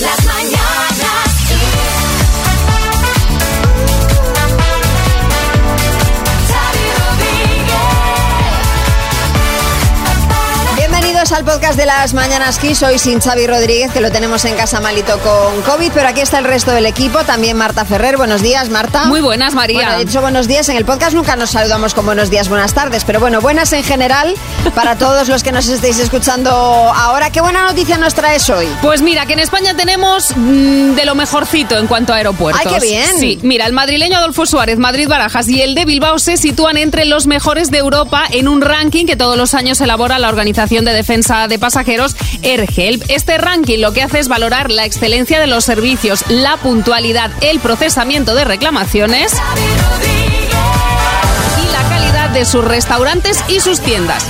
[0.00, 0.59] Las mañanas
[11.40, 12.82] al podcast de las Mañanas Kiss.
[12.82, 16.38] Hoy sin Xavi Rodríguez, que lo tenemos en casa malito con COVID, pero aquí está
[16.38, 17.24] el resto del equipo.
[17.24, 18.18] También Marta Ferrer.
[18.18, 19.06] Buenos días, Marta.
[19.06, 19.78] Muy buenas, María.
[19.78, 20.68] Bueno, he dicho buenos días.
[20.68, 23.82] En el podcast nunca nos saludamos con buenos días, buenas tardes, pero bueno, buenas en
[23.82, 24.34] general
[24.74, 27.30] para todos los que nos estéis escuchando ahora.
[27.30, 28.68] ¿Qué buena noticia nos traes hoy?
[28.82, 32.66] Pues mira, que en España tenemos mm, de lo mejorcito en cuanto a aeropuertos.
[32.66, 33.18] ¡Ay, qué bien!
[33.18, 37.06] Sí, mira, el madrileño Adolfo Suárez, Madrid Barajas y el de Bilbao se sitúan entre
[37.06, 40.92] los mejores de Europa en un ranking que todos los años elabora la Organización de
[40.92, 43.04] Defensa de Pasajeros, AirHelp.
[43.08, 47.60] Este ranking lo que hace es valorar la excelencia de los servicios, la puntualidad, el
[47.60, 49.32] procesamiento de reclamaciones
[51.62, 54.24] y la calidad de sus restaurantes y sus tiendas.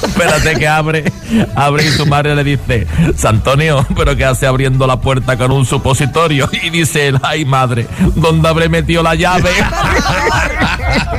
[0.02, 1.12] Espérate que abre,
[1.54, 2.86] abre y su madre le dice,
[3.16, 6.48] Santonio, pero ¿qué hace abriendo la puerta con un supositorio?
[6.62, 9.50] Y dice él, ay madre, ¿dónde habré metido la llave?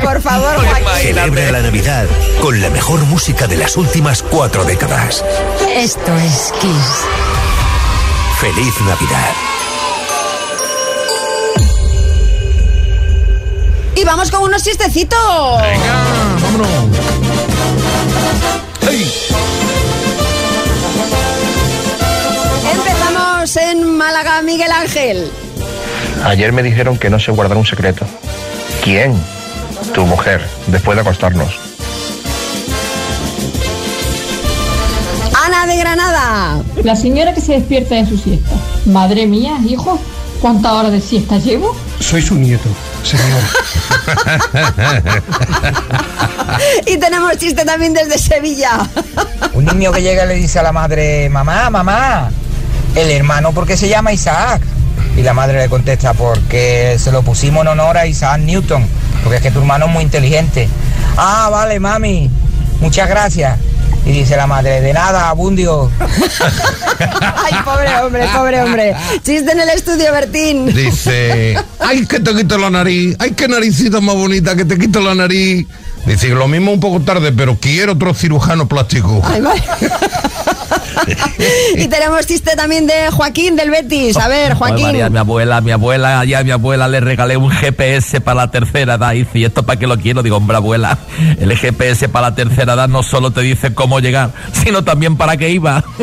[0.03, 0.85] Por favor, Joaquín.
[1.01, 2.05] Celebra la Navidad
[2.41, 5.23] con la mejor música de las últimas cuatro décadas.
[5.75, 7.28] Esto es Kiss.
[8.39, 9.33] Feliz Navidad.
[13.97, 15.61] Y vamos con unos chistecitos.
[15.61, 16.05] Venga,
[16.41, 16.69] vámonos.
[18.89, 19.11] ¡Ey!
[22.71, 25.29] Empezamos en Málaga, Miguel Ángel.
[26.23, 28.05] Ayer me dijeron que no sé guardar un secreto.
[28.81, 29.21] ¿Quién?
[29.93, 31.68] Tu mujer, después de acostarnos.
[35.69, 36.61] De Granada.
[36.83, 38.55] La señora que se despierta de su siesta.
[38.85, 39.99] Madre mía, hijo,
[40.41, 41.75] ¿cuántas horas de siesta llevo?
[41.99, 42.67] Soy su nieto,
[43.03, 43.41] señor.
[46.85, 48.79] Y tenemos chiste también desde Sevilla.
[49.53, 52.31] Un niño que llega y le dice a la madre, mamá, mamá,
[52.95, 54.61] el hermano, ¿por qué se llama Isaac?
[55.15, 58.85] Y la madre le contesta, porque se lo pusimos en honor a Isaac Newton,
[59.23, 60.67] porque es que tu hermano es muy inteligente.
[61.15, 62.29] Ah, vale, mami,
[62.81, 63.59] muchas gracias.
[64.05, 65.89] Y dice la madre, de nada, abundio.
[66.99, 68.95] Ay, pobre hombre, pobre hombre.
[69.23, 70.73] Chiste en el estudio, Bertín.
[70.73, 74.99] Dice, ay, que te quito la nariz, ay, qué naricita más bonita, que te quito
[74.99, 75.67] la nariz.
[76.05, 79.21] Dice, lo mismo un poco tarde, pero quiero otro cirujano plástico.
[79.25, 79.63] Ay, vale.
[81.75, 84.17] y tenemos chiste también de Joaquín del Betis.
[84.17, 84.85] A ver, Ay, Joaquín.
[84.87, 88.51] María, mi abuela, mi abuela, ya a mi abuela le regalé un GPS para la
[88.51, 89.13] tercera edad.
[89.13, 90.23] Y ¿y esto para qué lo quiero?
[90.23, 90.97] Digo, hombre, abuela,
[91.39, 95.37] el GPS para la tercera edad no solo te dice cómo llegar, sino también para
[95.37, 95.83] qué iba.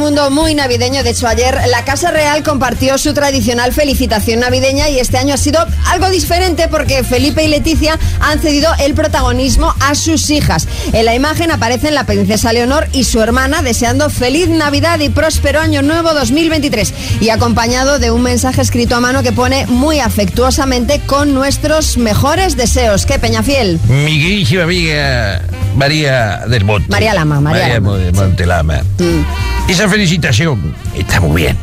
[0.00, 1.04] mundo muy navideño.
[1.04, 5.36] De hecho, ayer la Casa Real compartió su tradicional felicitación navideña y este año ha
[5.36, 10.66] sido algo diferente porque Felipe y Leticia han cedido el protagonismo a sus hijas.
[10.92, 15.60] En la imagen aparecen la princesa Leonor y su hermana deseando feliz Navidad y próspero
[15.60, 21.00] año nuevo 2023 y acompañado de un mensaje escrito a mano que pone muy afectuosamente
[21.04, 23.04] con nuestros mejores deseos.
[23.04, 23.78] ¿Qué, Peñafiel?
[23.86, 25.42] Mi amiga
[25.74, 26.88] María del Monte.
[26.90, 27.96] María Lama, María Lama.
[27.96, 28.80] del Monte Lama.
[28.98, 29.70] Mm.
[29.70, 31.56] Esa felicitación está muy bien.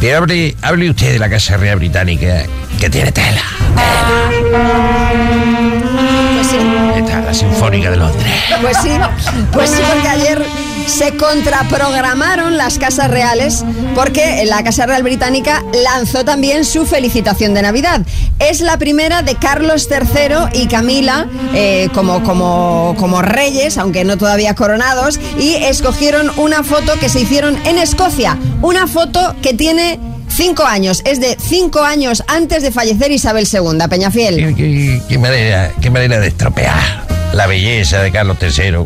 [0.00, 2.44] Pero hable, hable usted de la Casa Real Británica,
[2.78, 3.42] que tiene tela.
[6.34, 6.58] Pues sí.
[6.96, 8.32] Está la Sinfónica de Londres.
[8.60, 8.90] Pues sí,
[9.52, 10.44] pues sí, porque ayer
[10.88, 13.64] se contraprogramaron las casas reales
[13.94, 18.00] porque la Casa Real Británica lanzó también su felicitación de Navidad.
[18.38, 24.16] Es la primera de Carlos III y Camila eh, como, como, como reyes, aunque no
[24.16, 29.98] todavía coronados, y escogieron una foto que se hicieron en Escocia, una foto que tiene...
[30.30, 34.54] Cinco años, es de cinco años antes de fallecer Isabel II, Peñafiel.
[34.54, 36.78] ¿Qué, qué- manera, qué manera de estropear
[37.32, 38.84] la belleza de Carlos III.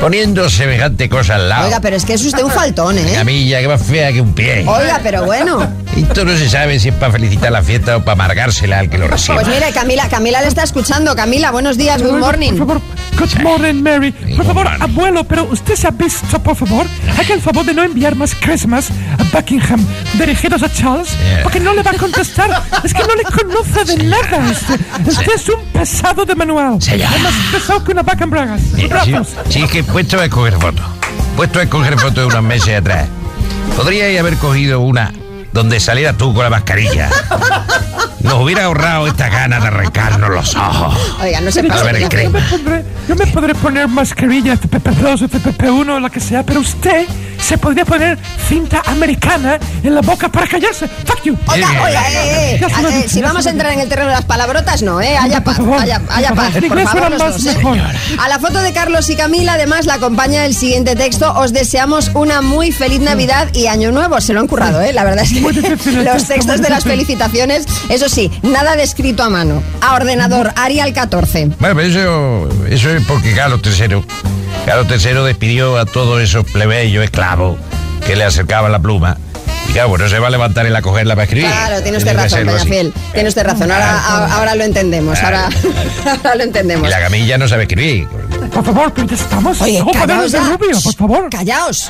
[0.00, 1.66] Poniendo semejante cosa al lado.
[1.66, 3.12] Oiga, pero es que es usted un faltón, ¿eh?
[3.14, 4.64] Camilla, que más fea que un pie.
[4.66, 5.58] Oiga, pero bueno.
[5.96, 8.98] Esto no se sabe si es para felicitar la fiesta o para amargársela al que
[8.98, 9.36] lo reciba.
[9.36, 11.14] Pues mire, Camila, Camila le está escuchando.
[11.16, 12.52] Camila, buenos días, good morning.
[12.52, 12.82] Por favor,
[13.18, 14.12] good morning, Mary.
[14.12, 16.86] Por favor, abuelo, pero usted se ha visto, por favor,
[17.18, 21.10] haga el favor de no enviar más Christmas a Buckingham dirigidos a Charles,
[21.42, 22.62] porque no le va a contestar.
[22.84, 24.50] es que no le conoce de nada.
[24.50, 24.74] Este,
[25.08, 26.78] este es un pesado de manual.
[26.80, 28.60] Es más pesado que una vaca en bragas.
[29.04, 29.14] Si,
[29.52, 30.86] si es que puesto a escoger fotos,
[31.36, 33.08] puesto a escoger fotos de unos meses atrás,
[33.76, 35.12] podríais haber cogido una
[35.52, 37.10] donde saliera tú con la mascarilla.
[38.20, 41.16] Nos hubiera ahorrado esta gana de arrancarnos los ojos.
[41.22, 41.92] Oiga, no se Mire, A pase.
[41.92, 47.06] ver, yo, me podré poner mascarilla FPP2, FPP1, la que sea, pero usted
[47.40, 48.18] se podría poner
[48.48, 50.86] cinta americana en la boca para callarse.
[51.06, 51.36] Fuck you.
[51.46, 54.14] Oiga, Eh, oiga, eh, eh, eh, dicho, si vamos a entrar en el terreno de
[54.16, 55.16] las palabrotas, no, ¿eh?
[55.16, 56.52] Haya paz, haya, por haya favor.
[56.52, 56.62] paz.
[56.68, 57.56] Por favor, los dos, ¿eh?
[58.18, 61.32] A la foto de Carlos y Camila, además, la acompaña el siguiente texto.
[61.34, 64.20] Os deseamos una muy feliz Navidad y Año Nuevo.
[64.20, 64.92] Se lo han currado, ¿eh?
[64.92, 68.30] La verdad es que Muy difícil el los texto, textos de las felicitaciones, eso sí,
[68.42, 69.62] nada de escrito a mano.
[69.80, 71.50] A ordenador, Arial 14.
[71.60, 74.02] Bueno, eso, eso es porque Carlos III,
[74.66, 77.58] Carlos III despidió a todos esos plebeyos esclavos
[78.06, 79.16] que le acercaban la pluma.
[79.68, 81.50] Y claro, pues no se va a levantar él a cogerla para escribir.
[81.50, 82.48] Claro, tiene usted que razón, así.
[82.68, 82.94] Peñafiel.
[83.12, 83.70] Tiene usted razón.
[83.70, 85.18] Ahora, a- ahora lo entendemos.
[85.22, 85.48] Ahora,
[86.06, 86.88] ahora lo Y entendemos.
[86.88, 88.08] la camilla no sabe escribir.
[88.52, 89.60] Por favor, ya estamos.
[89.60, 91.28] Oye, callaos de rubio, por favor.
[91.30, 91.88] Callaos.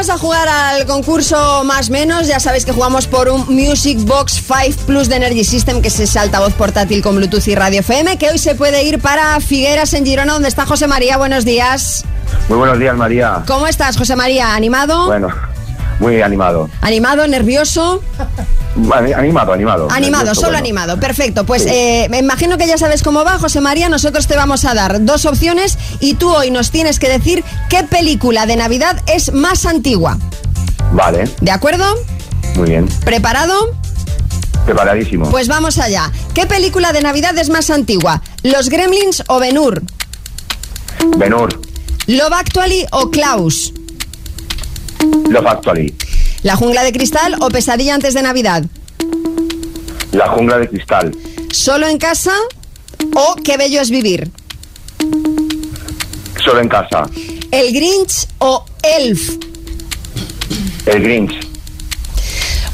[0.00, 2.26] Vamos a jugar al concurso más menos.
[2.26, 6.00] Ya sabéis que jugamos por un Music Box 5 Plus de Energy System, que es
[6.00, 9.92] ese altavoz portátil con Bluetooth y radio FM, que hoy se puede ir para Figueras
[9.92, 11.18] en Girona, donde está José María.
[11.18, 12.06] Buenos días.
[12.48, 13.42] Muy buenos días, María.
[13.46, 14.54] ¿Cómo estás, José María?
[14.54, 15.04] ¿Animado?
[15.04, 15.28] Bueno,
[16.00, 16.68] muy animado.
[16.80, 17.26] ¿Animado?
[17.28, 18.02] ¿Nervioso?
[18.92, 19.88] Ani- Animado, animado.
[19.90, 20.58] Animado, solo bueno.
[20.58, 20.98] animado.
[20.98, 21.44] Perfecto.
[21.44, 23.88] Pues eh, me imagino que ya sabes cómo va, José María.
[23.88, 27.84] Nosotros te vamos a dar dos opciones y tú hoy nos tienes que decir qué
[27.84, 30.18] película de Navidad es más antigua.
[30.92, 31.84] Vale, ¿De acuerdo?
[32.56, 32.88] muy bien.
[33.04, 33.54] ¿Preparado?
[34.66, 35.30] Preparadísimo.
[35.30, 36.10] Pues vamos allá.
[36.34, 38.22] ¿Qué película de Navidad es más antigua?
[38.42, 39.82] ¿Los Gremlins o Ben-Hur?
[41.16, 41.60] Benur,
[42.06, 43.72] ¿Love Actually o Klaus?
[45.28, 45.94] Love Actually,
[46.42, 48.64] ¿La jungla de cristal o pesadilla antes de Navidad?
[50.12, 51.14] La jungla de cristal,
[51.52, 52.32] ¿Solo en casa
[53.14, 54.30] o qué bello es vivir?
[56.44, 57.02] Solo en casa,
[57.50, 59.36] ¿El Grinch o Elf?
[60.86, 61.32] El Grinch,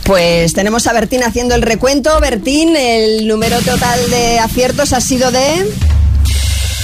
[0.05, 2.21] Pues tenemos a Bertín haciendo el recuento.
[2.21, 5.67] Bertín, el número total de aciertos ha sido de...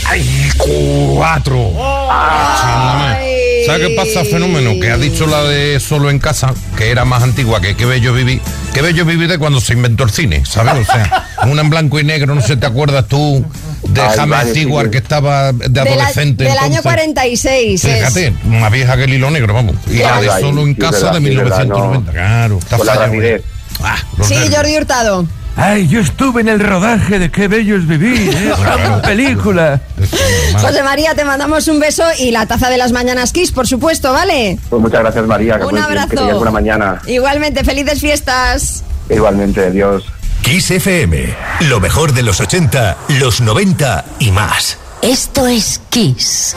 [0.07, 1.71] ¡Ay, cuatro!
[2.11, 3.42] Ay.
[3.67, 4.73] ¿Sabes qué pasa, fenómeno?
[4.81, 8.13] Que ha dicho la de Solo en Casa, que era más antigua que Qué Bello
[8.15, 8.41] Vivir.
[8.75, 10.89] Qué Bello Vivir de cuando se inventó el cine, ¿sabes?
[10.89, 13.45] O sea, una en blanco y negro, no sé, ¿te acuerdas tú
[13.83, 16.45] de James Stewart que estaba de adolescente?
[16.45, 16.83] del año entonces?
[16.83, 17.85] 46.
[17.85, 17.95] es.
[17.97, 19.77] Fíjate, una vieja que el hilo negro, vamos.
[19.91, 22.07] Y la de Solo en Casa de sí, verdad, 1990.
[22.07, 22.13] no.
[22.13, 23.43] Claro, está fallado, rapidez.
[23.83, 24.57] Ah, Sí, nervios.
[24.57, 25.27] Jordi Hurtado.
[25.57, 28.53] Ay, yo estuve en el rodaje de Qué bello es vivir, ¿eh?
[28.61, 29.81] Gran película.
[30.61, 34.13] José María, te mandamos un beso y la taza de las mañanas Kiss, por supuesto,
[34.13, 34.59] ¿vale?
[34.71, 35.59] Pues muchas gracias, María.
[35.59, 36.09] Que, Un que abrazo.
[36.09, 37.01] tengas buena mañana.
[37.07, 38.83] Igualmente, felices fiestas.
[39.11, 40.05] Igualmente, Dios.
[40.43, 41.35] Kiss FM.
[41.69, 44.79] Lo mejor de los 80, los 90 y más.
[45.03, 46.57] Esto es Kiss.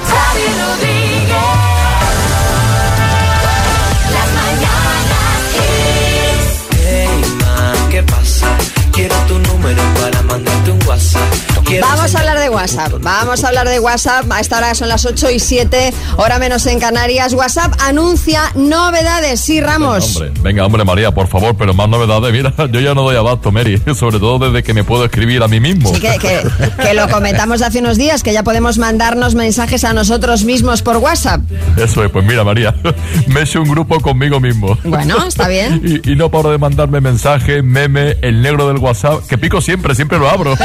[6.72, 7.08] Hey,
[7.40, 8.48] ma, ¿qué pasa?
[8.96, 11.55] Quiero tu número para mandarte un WhatsApp.
[11.66, 12.94] Quiero Vamos a hablar de WhatsApp.
[13.02, 14.32] Vamos a hablar de WhatsApp.
[14.32, 17.34] A esta hora son las 8 y 7, hora menos en Canarias.
[17.34, 19.40] WhatsApp anuncia novedades.
[19.40, 20.16] Sí, Ramos.
[20.16, 22.32] Hombre, venga, hombre, María, por favor, pero más novedades.
[22.32, 25.48] Mira, yo ya no doy abasto, Mary, sobre todo desde que me puedo escribir a
[25.48, 25.92] mí mismo.
[25.94, 26.44] Sí, que, que-
[26.84, 30.98] que lo comentamos hace unos días, que ya podemos mandarnos mensajes a nosotros mismos por
[30.98, 31.42] WhatsApp.
[31.78, 32.76] Eso es, pues mira, María,
[33.28, 34.78] me he hecho un grupo conmigo mismo.
[34.84, 35.82] Bueno, está bien.
[35.84, 39.96] Y, y no paro de mandarme mensajes, meme, el negro del WhatsApp, que pico siempre,
[39.96, 40.56] siempre lo abro.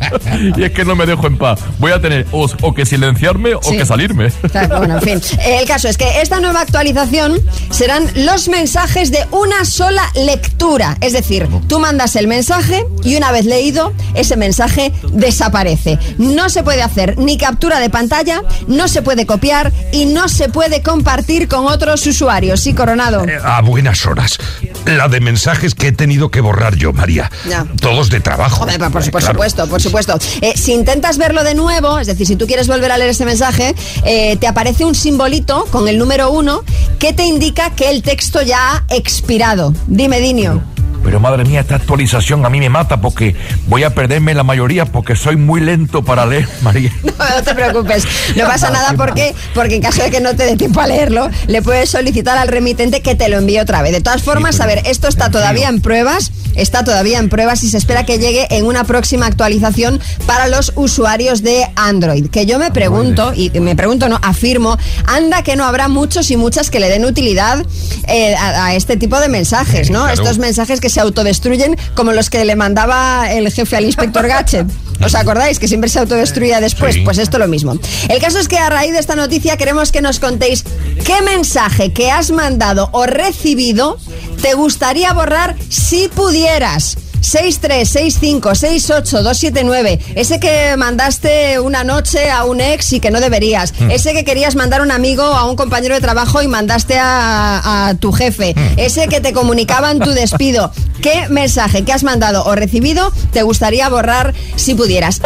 [0.56, 1.60] y es que no me dejo en paz.
[1.78, 4.30] Voy a tener o, o que silenciarme o que salirme.
[4.52, 5.38] Claro, Bueno, en fin.
[5.44, 7.38] El caso es que esta nueva actualización
[7.70, 10.96] serán los mensajes de una sola lectura.
[11.00, 15.98] Es decir, tú mandas el mensaje y una vez leído, ese mensaje desaparece.
[16.18, 20.48] No se puede hacer ni captura de pantalla, no se puede copiar y no se
[20.48, 22.60] puede compartir con otros usuarios.
[22.60, 23.24] Sí, Coronado.
[23.44, 24.38] A buenas horas.
[24.86, 27.30] La de mensajes que he tenido que borrar yo, María.
[27.48, 27.64] Ya.
[27.80, 28.62] Todos de trabajo.
[28.64, 29.34] Hombre, por, por Claro.
[29.34, 30.18] supuesto, por supuesto.
[30.40, 33.24] Eh, si intentas verlo de nuevo, es decir, si tú quieres volver a leer ese
[33.24, 33.74] mensaje,
[34.04, 36.64] eh, te aparece un simbolito con el número uno
[36.98, 39.74] que te indica que el texto ya ha expirado.
[39.86, 40.62] Dime, Dinio.
[41.04, 43.34] Pero madre mía, esta actualización a mí me mata porque
[43.66, 46.92] voy a perderme la mayoría porque soy muy lento para leer, María.
[47.22, 48.04] No, no te preocupes,
[48.36, 51.30] no pasa nada porque, porque en caso de que no te dé tiempo a leerlo,
[51.46, 53.92] le puedes solicitar al remitente que te lo envíe otra vez.
[53.92, 57.70] De todas formas, a ver, esto está todavía en pruebas, está todavía en pruebas y
[57.70, 62.26] se espera que llegue en una próxima actualización para los usuarios de Android.
[62.28, 66.36] Que yo me pregunto, y me pregunto, no, afirmo, anda que no habrá muchos y
[66.36, 67.64] muchas que le den utilidad
[68.08, 70.00] eh, a, a este tipo de mensajes, ¿no?
[70.00, 70.14] claro.
[70.14, 74.66] Estos mensajes que se autodestruyen como los que le mandaba el jefe al inspector Gadget.
[75.04, 76.94] ¿Os acordáis que siempre se autodestruía después?
[76.94, 77.00] Sí.
[77.00, 77.76] Pues esto lo mismo.
[78.08, 80.64] El caso es que a raíz de esta noticia queremos que nos contéis
[81.04, 83.98] qué mensaje que has mandado o recibido
[84.40, 86.96] te gustaría borrar si pudieras.
[87.22, 93.72] 636568279 Ese que mandaste una noche a un ex y que no deberías.
[93.90, 97.88] Ese que querías mandar a un amigo a un compañero de trabajo y mandaste a,
[97.88, 98.54] a tu jefe.
[98.76, 100.72] Ese que te comunicaban tu despido.
[101.00, 105.20] ¿Qué mensaje que has mandado o recibido te gustaría borrar si pudieras?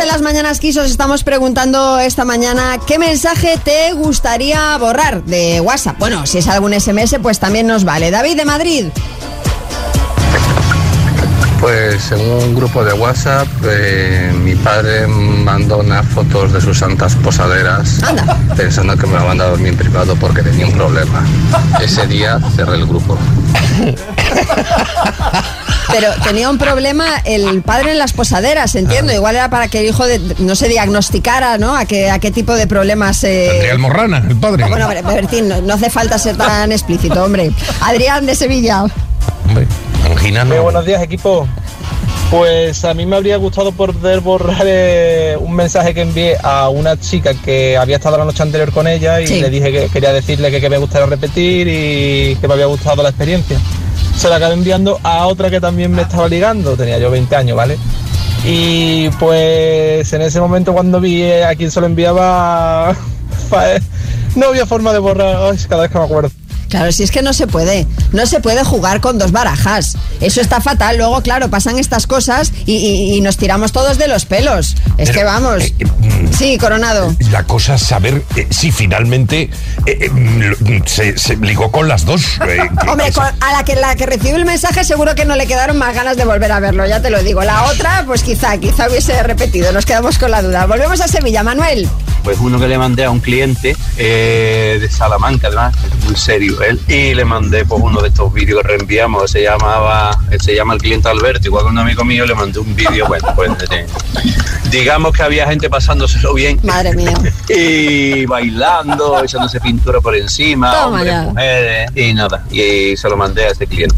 [0.00, 5.60] En las mañanas Kiss, os estamos preguntando esta mañana qué mensaje te gustaría borrar de
[5.60, 5.98] WhatsApp.
[5.98, 8.10] Bueno, si es algún SMS, pues también nos vale.
[8.10, 8.86] David de Madrid.
[11.60, 17.14] Pues en un grupo de WhatsApp eh, mi padre mandó unas fotos de sus santas
[17.16, 18.38] posaderas Anda.
[18.56, 21.22] pensando que me lo mandaba a en privado porque tenía un problema.
[21.78, 23.18] Ese día cerré el grupo.
[25.92, 29.12] Pero tenía un problema el padre en las posaderas, entiendo.
[29.12, 31.76] Igual era para que el hijo de, no se diagnosticara, ¿no?
[31.76, 33.22] A qué, a qué tipo de problemas.
[33.24, 33.48] Eh...
[33.50, 34.64] Tendría almorrana, el padre.
[34.68, 37.50] Bueno, Bertín, no, no hace falta ser tan explícito, hombre.
[37.80, 38.84] Adrián de Sevilla.
[39.46, 39.66] Hombre,
[40.04, 40.62] angina Muy no.
[40.64, 41.46] buenos días, equipo.
[42.30, 46.96] Pues a mí me habría gustado poder borrar eh, un mensaje que envié a una
[46.96, 49.40] chica que había estado la noche anterior con ella y Sí.
[49.40, 53.02] le dije que quería decirle que, que me gustaría repetir y que me había gustado
[53.02, 53.58] la experiencia.
[54.16, 57.56] Se la acabé enviando a otra que también me estaba ligando, tenía yo 20 años,
[57.56, 57.78] ¿vale?
[58.44, 62.94] Y pues en ese momento cuando vi eh, a quien se lo enviaba,
[63.50, 63.82] pues,
[64.36, 66.30] no había forma de borrar, cada vez que me acuerdo.
[66.70, 69.96] Claro, si es que no se puede, no se puede jugar con dos barajas.
[70.20, 70.96] Eso está fatal.
[70.98, 74.76] Luego, claro, pasan estas cosas y, y- y nos tiramos todos de los pelos.
[74.96, 75.62] Es Pero, que vamos.
[75.64, 77.14] eh, mm, Sí, Coronado.
[77.30, 79.50] La cosa es saber eh, si finalmente
[79.86, 82.22] eh, eh, mm, se, se ligó con las dos.
[82.48, 82.58] eh,
[82.88, 85.76] Hombre, con- a la que la que recibió el mensaje seguro que no le quedaron
[85.76, 87.42] más ganas de volver a verlo, ya te lo digo.
[87.42, 89.72] La otra, pues quizá, quizá hubiese repetido.
[89.72, 90.66] Nos quedamos con la duda.
[90.66, 91.88] Volvemos a Sevilla, Manuel.
[92.22, 96.59] Pues uno que le mandé a un cliente eh, de Salamanca, además, es muy serio
[96.88, 100.80] y le mandé pues uno de estos vídeos que reenviamos, se llamaba, se llama el
[100.80, 103.50] cliente Alberto, igual que un amigo mío le mandé un vídeo, bueno, pues
[104.70, 106.60] digamos que había gente pasándoselo bien.
[106.62, 107.14] Madre mía.
[107.48, 113.48] Y bailando, echándose pintura por encima, hombres, mujeres, y nada, y se lo mandé a
[113.48, 113.96] este cliente.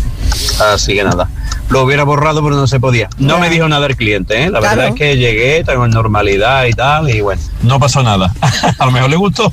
[0.61, 1.29] Así que nada,
[1.73, 3.09] lo hubiera borrado, pero no se podía.
[3.19, 4.51] No me dijo nada el cliente, ¿eh?
[4.51, 4.77] La Claro.
[4.77, 8.33] verdad es que llegué, tengo normalidad y tal, y bueno, no pasó nada.
[8.79, 9.53] A lo mejor le gustó.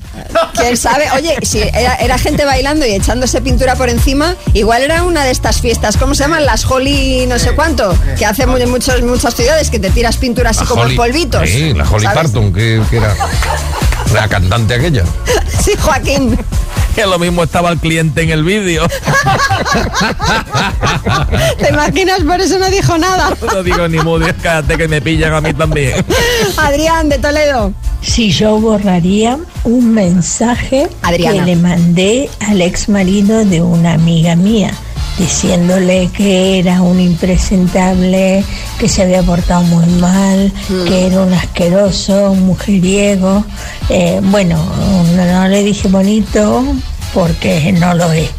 [0.54, 1.06] ¿Quién sabe?
[1.16, 5.32] Oye, si era, era gente bailando y echándose pintura por encima, igual era una de
[5.32, 6.46] estas fiestas, ¿cómo se llaman?
[6.46, 10.50] Las Holly no sé cuánto, que hacen en muchos, muchas ciudades, que te tiras pintura
[10.50, 11.48] así La como en polvitos.
[11.50, 12.24] Sí, la Holly ¿sabes?
[12.24, 13.16] Parton, que, que era
[14.14, 15.04] la cantante aquella.
[15.64, 16.38] Sí, Joaquín.
[17.00, 18.86] Que lo mismo estaba el cliente en el vídeo.
[21.58, 22.20] ¿Te imaginas?
[22.24, 23.38] Por eso no dijo nada.
[23.54, 26.06] No digo ni mudo, cállate que me pillan a mí también.
[26.58, 27.72] Adrián de Toledo.
[28.02, 31.38] Si yo borraría un mensaje Adriana.
[31.38, 34.74] que le mandé al ex marido de una amiga mía,
[35.20, 38.44] diciéndole que era un impresentable,
[38.80, 40.52] que se había portado muy mal,
[40.88, 43.44] que era un asqueroso, un mujeriego.
[43.90, 44.58] Eh, bueno,
[45.16, 46.64] no, no le dije bonito
[47.14, 48.30] porque no lo es.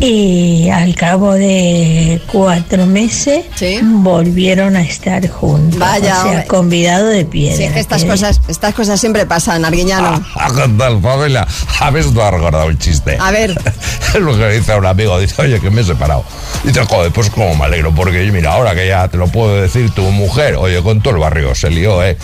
[0.00, 3.44] Y al cabo de cuatro meses
[3.82, 5.78] volvieron a estar juntos.
[5.78, 6.46] Vaya, o sea, hombre.
[6.46, 7.56] convidado de piedra.
[7.56, 10.22] Sí, es que estas cosas, estas cosas siempre pasan, Arguiñano.
[10.36, 11.48] Ah, ¿Qué tal, Pamela?
[11.80, 13.16] ¿Habéis recordado un chiste?
[13.18, 13.60] A ver.
[14.08, 16.24] Es lo que dice un amigo, dice, oye, que me he separado.
[16.64, 19.90] Dice, joder, pues como me alegro, porque mira, ahora que ya te lo puedo decir
[19.90, 22.16] tu mujer, oye, con todo el barrio se lió, ¿eh?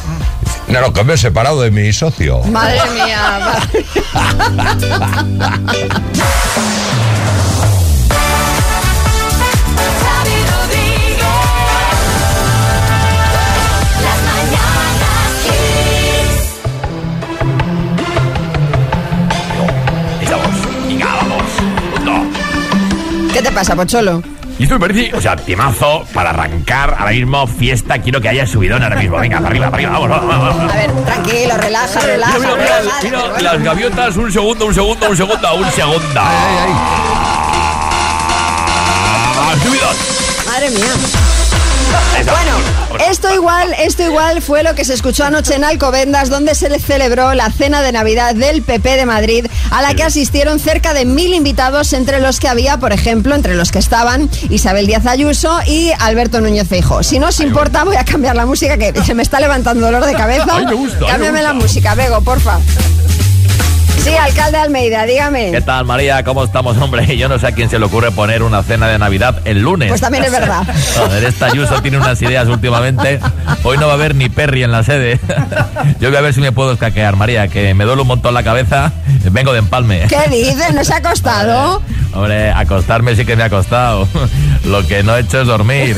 [0.66, 2.38] Dice, No, no, que me he separado de mi socio.
[2.44, 3.52] Madre mía.
[23.44, 24.22] te pasa, Pocholo?
[24.58, 27.98] Y esto me parece, o sea, temazo para arrancar ahora mismo fiesta.
[27.98, 29.18] Quiero que haya subidón ahora mismo.
[29.18, 30.72] Venga, para arriba, para arriba, vamos, vamos, vamos.
[30.72, 32.38] A ver, tranquilo, relaja, relaja.
[32.38, 33.02] Mira, mira, relaja.
[33.02, 36.20] mira, mira, las gaviotas, un segundo, un segundo, un segundo, un segundo.
[36.20, 36.66] Ah,
[39.62, 39.96] subidón.
[40.46, 41.33] Madre mía.
[42.24, 46.68] Bueno, esto igual, esto igual fue lo que se escuchó anoche en Alcobendas, donde se
[46.68, 50.94] le celebró la cena de Navidad del PP de Madrid, a la que asistieron cerca
[50.94, 55.06] de mil invitados, entre los que había, por ejemplo, entre los que estaban Isabel Díaz
[55.06, 57.02] Ayuso y Alberto Núñez Feijóo.
[57.02, 60.04] Si no os importa, voy a cambiar la música, que se me está levantando dolor
[60.04, 60.46] de cabeza.
[60.50, 62.59] Ay, me gusta, ay, me Cámbiame la música, Bego, porfa.
[64.04, 65.50] Sí, alcalde Almeida, dígame.
[65.50, 66.22] ¿Qué tal, María?
[66.24, 67.16] ¿Cómo estamos, hombre?
[67.16, 69.88] Yo no sé a quién se le ocurre poner una cena de Navidad el lunes.
[69.88, 70.62] Pues también es verdad.
[70.98, 73.18] Joder, esta Ayuso tiene unas ideas últimamente.
[73.62, 75.18] Hoy no va a haber ni Perry en la sede.
[76.00, 78.42] Yo voy a ver si me puedo escaquear, María, que me duele un montón la
[78.42, 78.92] cabeza.
[79.30, 80.02] Vengo de empalme.
[80.06, 80.74] ¿Qué dices?
[80.74, 81.80] ¿No se ha costado?
[82.12, 84.06] Hombre, acostarme sí que me ha costado.
[84.66, 85.96] Lo que no he hecho es dormir.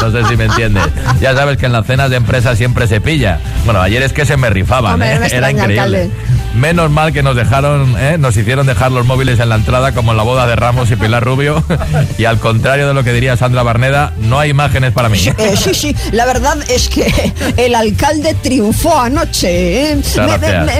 [0.00, 0.84] No sé si me entiendes.
[1.20, 3.38] Ya sabes que en las cenas de empresa siempre se pilla.
[3.64, 5.14] Bueno, ayer es que se me rifaban, Hombre, ¿eh?
[5.14, 5.80] no me Era increíble.
[5.80, 6.10] alcalde.
[6.54, 8.18] Menos mal que nos dejaron, ¿eh?
[8.18, 10.96] nos hicieron dejar los móviles en la entrada como en la boda de Ramos y
[10.96, 11.64] Pilar Rubio.
[12.18, 15.18] Y al contrario de lo que diría Sandra Barneda, no hay imágenes para mí.
[15.18, 19.92] Eh, sí, sí, la verdad es que el alcalde triunfó anoche.
[19.92, 20.02] ¿eh?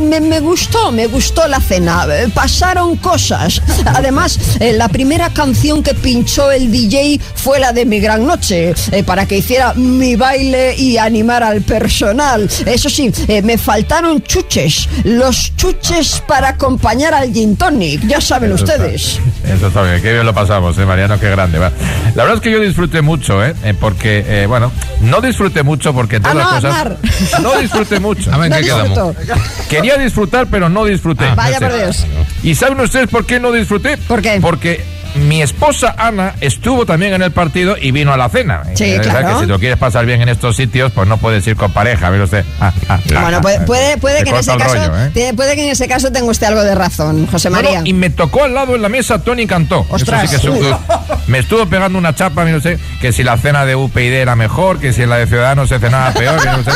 [0.02, 2.06] Me, gustó, me gustó la cena.
[2.35, 3.62] Pasaron cosas.
[3.87, 8.74] Además, eh, la primera canción que pinchó el DJ fue la de Mi Gran Noche,
[9.06, 12.48] para que hiciera mi baile y animar al personal.
[12.66, 13.11] Eso sí,
[13.42, 14.88] me faltaron chuches.
[15.04, 15.62] Los chuches
[16.27, 19.20] para acompañar al gin tonic, ya saben Eso está- ustedes.
[19.44, 21.18] Eso está bien, qué bien lo pasamos, ¿eh, Mariano?
[21.20, 21.59] Qué grande.
[21.59, 21.70] va.
[22.14, 23.55] La verdad es que yo disfruté mucho, ¿eh?
[23.64, 24.72] Eh, porque, eh, bueno,
[25.03, 26.75] no disfruté mucho porque entre Ah, las no, cosas.
[26.77, 26.96] Aznar.
[27.42, 28.33] No disfruté mucho.
[28.33, 29.16] A ver, No ¿qué quedamos?
[29.68, 31.27] Quería disfrutar, pero no disfruté.
[31.37, 31.72] Vaya No sé.
[31.72, 32.07] por Dios.
[32.42, 33.96] ¿Y saben ustedes por qué no disfruté?
[33.98, 34.38] ¿Por qué?
[34.40, 38.62] Porque mi esposa Ana estuvo también en el partido y vino a la cena.
[38.75, 39.35] Sí, Eh, ¿sabes claro.
[39.38, 42.11] que si lo quieres pasar bien en estos sitios, pues no puedes ir con pareja,
[42.11, 42.44] ¿ve usted?
[42.61, 45.33] Ah, ah, Bueno, ah, puede, ah, puede, puede que en ese caso, rollo, ¿eh?
[45.37, 47.83] puede que en ese caso tenga usted algo de razón, José María.
[47.85, 49.87] y me tocó al lado en la mesa Tony Cantó.
[49.90, 50.25] Ostras.
[50.33, 50.77] Eso sí que es un-
[51.27, 54.79] me estuvo pegando una chapa, mire usted, que si la cena de UPyD era mejor,
[54.81, 56.37] que si la de Ciudadanos se cenaba peor.
[56.38, 56.72] mire usted.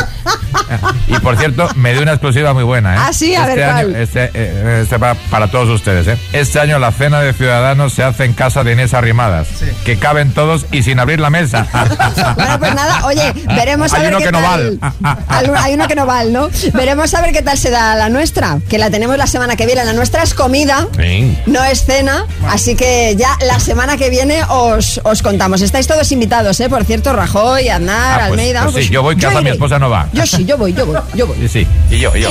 [1.07, 2.95] Y por cierto, me dio una exclusiva muy buena.
[2.95, 2.99] ¿eh?
[2.99, 4.01] Ah, sí, a este ver, año, ¿cuál?
[4.01, 6.07] este, eh, este va para todos ustedes.
[6.07, 6.17] ¿eh?
[6.33, 9.47] Este año la cena de Ciudadanos se hace en casa de Inés Arrimadas,
[9.83, 11.65] que caben todos y sin abrir la mesa.
[12.37, 14.79] Bueno, pues nada, oye, veremos a Hay ver uno qué que no val.
[15.27, 16.49] Al- Hay uno que no val, ¿no?
[16.73, 19.65] Veremos a ver qué tal se da la nuestra, que la tenemos la semana que
[19.65, 19.83] viene.
[19.85, 21.37] La nuestra es comida, Sí.
[21.47, 25.61] no es cena, así que ya la semana que viene os, os contamos.
[25.61, 26.69] Estáis todos invitados, ¿eh?
[26.69, 28.63] Por cierto, Rajoy, Aznar, Ah, pues- Almeida.
[28.69, 30.07] pues sí, yo voy, casa, mi esposa no va.
[30.13, 31.37] Yo sí, yo voy, yo voy, yo voy.
[31.41, 32.29] Sí, sí, y yo, yo.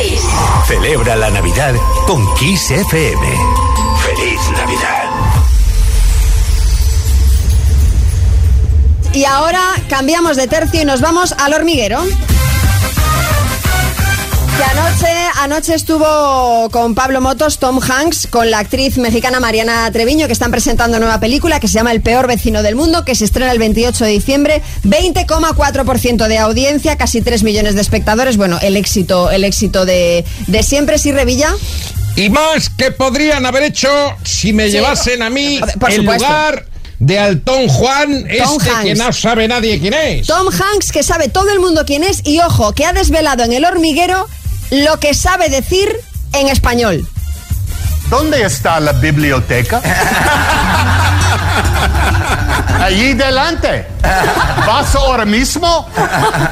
[0.66, 1.74] Celebra la Navidad
[2.06, 3.26] con Kiss FM.
[4.04, 5.05] Feliz Navidad.
[9.12, 12.02] Y ahora cambiamos de tercio y nos vamos al hormiguero.
[14.56, 15.06] Que anoche,
[15.42, 20.50] anoche estuvo con Pablo Motos, Tom Hanks, con la actriz mexicana Mariana Treviño, que están
[20.50, 23.58] presentando nueva película que se llama El peor vecino del mundo, que se estrena el
[23.58, 24.62] 28 de diciembre.
[24.84, 28.36] 20,4% de audiencia, casi 3 millones de espectadores.
[28.38, 31.54] Bueno, el éxito, el éxito de, de siempre, sí, Revilla.
[32.16, 33.88] Y más que podrían haber hecho
[34.24, 34.72] si me Sí.
[34.72, 36.26] llevasen a mí Por el supuesto.
[36.26, 36.64] lugar
[36.98, 40.26] de Altón Juan, Tom este que no sabe nadie quién es.
[40.26, 43.52] Tom Hanks, que sabe todo el mundo quién es, y ojo, que ha desvelado en
[43.52, 44.26] el hormiguero
[44.70, 45.88] lo que sabe decir
[46.32, 47.06] en español.
[48.08, 49.82] ¿Dónde está la biblioteca?
[52.80, 53.86] Allí delante.
[54.66, 55.88] ¿Vas ahora mismo?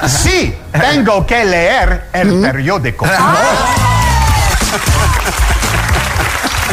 [0.08, 3.06] Sí, tengo que leer el periódico.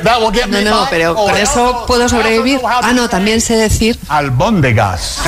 [0.03, 2.59] No, no, pero Oh, con eso puedo sobrevivir.
[2.65, 3.97] Ah, no, también sé decir.
[4.07, 5.19] Albóndegas.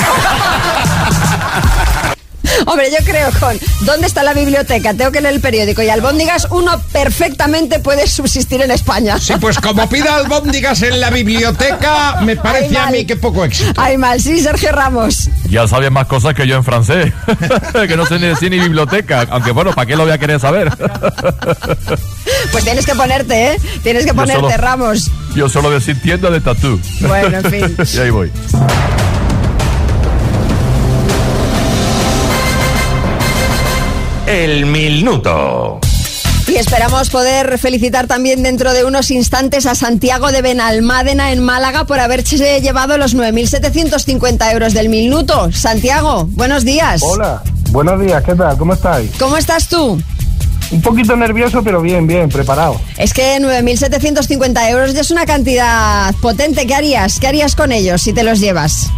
[2.68, 4.94] Hombre, yo creo con ¿dónde está la biblioteca?
[4.94, 9.20] Tengo que leer el periódico y albóndigas uno perfectamente puede subsistir en España.
[9.20, 13.74] Sí, pues como pida albóndigas en la biblioteca, me parece a mí que poco éxito.
[13.82, 15.30] Ay, mal, sí, Sergio Ramos.
[15.50, 17.14] Ya sabes más cosas que yo en francés.
[17.88, 19.28] que no sé ni decir ni biblioteca.
[19.30, 20.72] Aunque bueno, ¿para qué lo voy a querer saber?
[22.52, 23.58] Pues tienes que ponerte, ¿eh?
[23.84, 25.12] Tienes que Yo ponerte, solo- Ramos.
[25.36, 26.80] Yo solo decir tienda de tatú.
[27.02, 27.78] Bueno, en fin.
[27.94, 28.32] y ahí voy.
[34.28, 35.80] El minuto.
[36.48, 41.84] Y esperamos poder felicitar también dentro de unos instantes a Santiago de Benalmádena en Málaga
[41.86, 45.52] por haberse llevado los 9.750 euros del minuto.
[45.52, 47.02] Santiago, buenos días.
[47.04, 48.58] Hola, buenos días, ¿qué tal?
[48.58, 49.12] ¿Cómo estáis?
[49.20, 50.02] ¿Cómo estás tú?
[50.72, 52.80] Un poquito nervioso, pero bien, bien, preparado.
[52.98, 56.66] Es que 9.750 euros ya es una cantidad potente.
[56.66, 57.20] ¿Qué harías?
[57.20, 58.90] ¿Qué harías con ellos si te los llevas?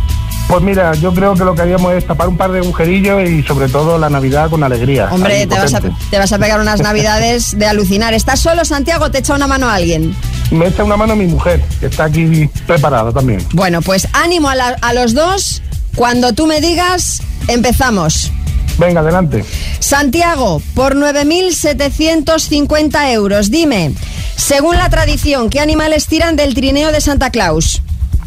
[0.48, 3.42] Pues mira, yo creo que lo que haríamos es tapar un par de agujerillos y
[3.44, 5.10] sobre todo la Navidad con alegría.
[5.12, 5.98] Hombre, te vas, a, potente.
[6.12, 8.14] te vas a pegar unas navidades de alucinar.
[8.14, 9.10] ¿Estás solo, Santiago?
[9.10, 10.16] ¿Te echa una mano a alguien?
[10.52, 13.44] Me echa una mano mi mujer, que está aquí preparada también.
[13.54, 15.64] Bueno, pues ánimo a, la- a los dos.
[15.96, 18.32] Cuando tú me digas, empezamos.
[18.78, 19.44] Venga, adelante.
[19.80, 23.94] Santiago, por 9.750 euros, dime,
[24.36, 27.82] según la tradición, ¿qué animales tiran del trineo de Santa Claus?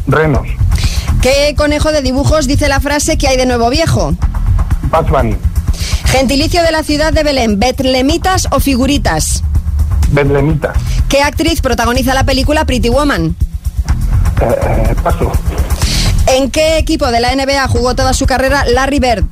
[0.09, 0.47] Renos,
[1.21, 4.15] ¿Qué conejo de dibujos dice la frase que hay de nuevo viejo?
[5.09, 5.35] Bunny,
[6.05, 9.43] Gentilicio de la ciudad de Belén, ¿betlemitas o figuritas?
[10.11, 10.73] Betlemita,
[11.07, 13.35] ¿Qué actriz protagoniza la película Pretty Woman?
[14.41, 14.55] eh,
[14.91, 15.31] eh, paso,
[16.27, 19.25] ¿En qué equipo de la NBA jugó toda su carrera Larry Bird?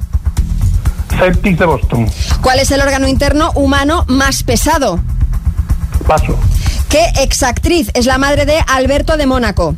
[1.18, 2.08] Celtics de Boston,
[2.42, 5.00] ¿Cuál es el órgano interno humano más pesado?
[6.06, 6.38] paso,
[6.90, 9.76] ¿Qué exactriz es la madre de Alberto de Mónaco?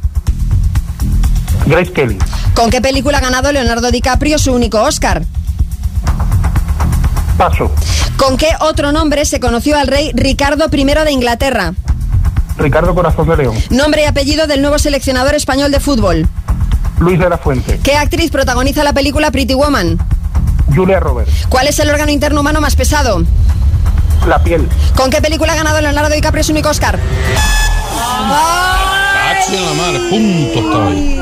[1.70, 2.18] Grace Kelly,
[2.56, 5.24] ¿Con qué película ha ganado Leonardo DiCaprio su único Oscar?
[7.38, 7.72] paso,
[8.18, 11.74] ¿Con qué otro nombre se conoció al rey Ricardo I de Inglaterra?
[12.58, 16.28] Ricardo Corazón de León, Nombre y apellido del nuevo seleccionador español de fútbol.
[17.00, 19.98] Luis de la Fuente, ¿Qué actriz protagoniza la película Pretty Woman?
[20.76, 23.24] Julia Roberts, ¿Cuál es el órgano interno humano más pesado?
[24.28, 27.00] La Piel, ¿Con qué película ha ganado Leonardo DiCaprio su único Oscar?
[29.34, 31.20] La madre, punto estaba ahí.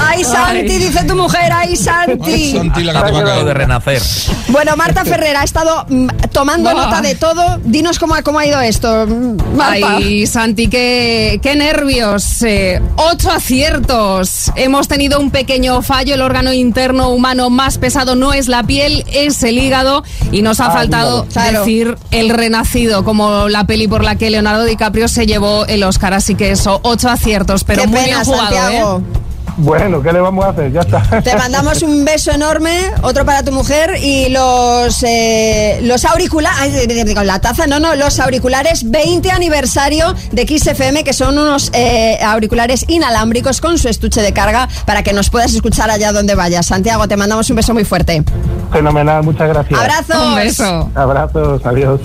[0.00, 0.78] ¡Ay, Santi!
[0.78, 2.52] Dice tu mujer, ¡ay, Santi!
[2.52, 3.44] Santi, la que te va a caer.
[3.44, 4.02] de renacer.
[4.48, 6.84] Bueno, Marta Ferrer ha estado mm, tomando Buah.
[6.86, 7.58] nota de todo.
[7.64, 9.96] Dinos cómo, ha- cómo ha ido esto, mm, Marta.
[9.96, 12.42] Ay, Santi, qué, qué nervios.
[12.42, 14.50] Eh, ocho aciertos.
[14.56, 16.14] Hemos tenido un pequeño fallo.
[16.14, 20.02] El órgano interno humano más pesado no es la piel, es el hígado.
[20.32, 21.26] Y nos ha Ah, faltado.
[21.32, 21.60] Claro.
[21.60, 26.14] decir El Renacido, como la peli por la que Leonardo DiCaprio se llevó el Oscar.
[26.14, 28.98] Así que eso, ocho aciertos, pero Qué muy pena, bien jugado, Santiago.
[28.98, 29.18] ¿eh?
[29.60, 30.70] Bueno, ¿qué le vamos a hacer?
[30.70, 31.02] Ya está.
[31.20, 37.26] Te mandamos un beso enorme, otro para tu mujer y los eh, los auriculares, con
[37.26, 42.84] la taza, no, no, los auriculares 20 aniversario de XFM, que son unos eh, auriculares
[42.86, 46.66] inalámbricos con su estuche de carga para que nos puedas escuchar allá donde vayas.
[46.66, 48.22] Santiago, te mandamos un beso muy fuerte.
[48.72, 49.80] Fenomenal, muchas gracias.
[49.80, 50.24] Abrazos.
[50.24, 50.90] Un beso.
[50.94, 52.00] Abrazos, adiós.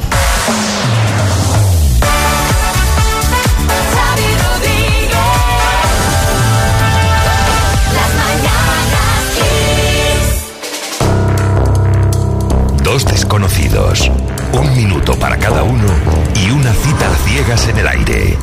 [13.43, 14.10] Desconocidos,
[14.53, 15.88] un minuto para cada uno
[16.36, 18.38] y una cita a ciegas en el aire.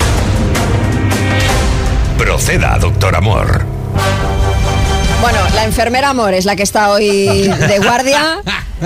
[2.19, 3.65] Proceda, doctor Amor.
[5.23, 8.43] Bueno, la enfermera Amor es la que está hoy de guardia.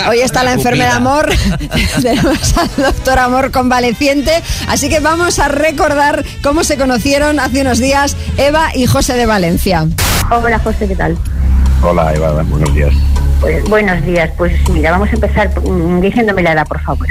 [0.09, 1.31] Hoy está la enfermera Amor.
[2.03, 4.42] Tenemos al doctor Amor convaleciente.
[4.68, 9.27] Así que vamos a recordar cómo se conocieron hace unos días Eva y José de
[9.27, 9.87] Valencia.
[10.31, 11.16] Hola José, ¿qué tal?
[11.83, 12.94] Hola, Eva, buenos días.
[13.40, 14.31] Pues, buenos días.
[14.37, 17.07] Pues mira, vamos a empezar mm, diciéndome la edad, por favor.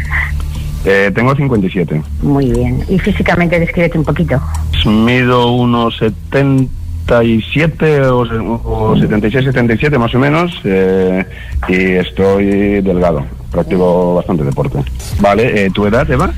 [0.86, 2.01] Eh, tengo 57.
[2.21, 2.83] Muy bien.
[2.89, 4.41] Y físicamente descríbete un poquito.
[4.86, 8.19] Mido unos 77 o,
[8.63, 10.51] o 76, 77 más o menos.
[10.65, 11.25] eh,
[11.69, 13.23] y estoy delgado.
[13.51, 14.79] Practico bastante deporte.
[15.19, 16.31] Vale, eh, ¿tu edad, Eva?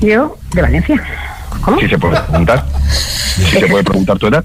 [0.00, 1.02] Yo, de Valencia.
[1.60, 1.78] ¿Cómo?
[1.80, 2.64] Si se puede preguntar.
[2.90, 4.44] Si se puede preguntar tu edad.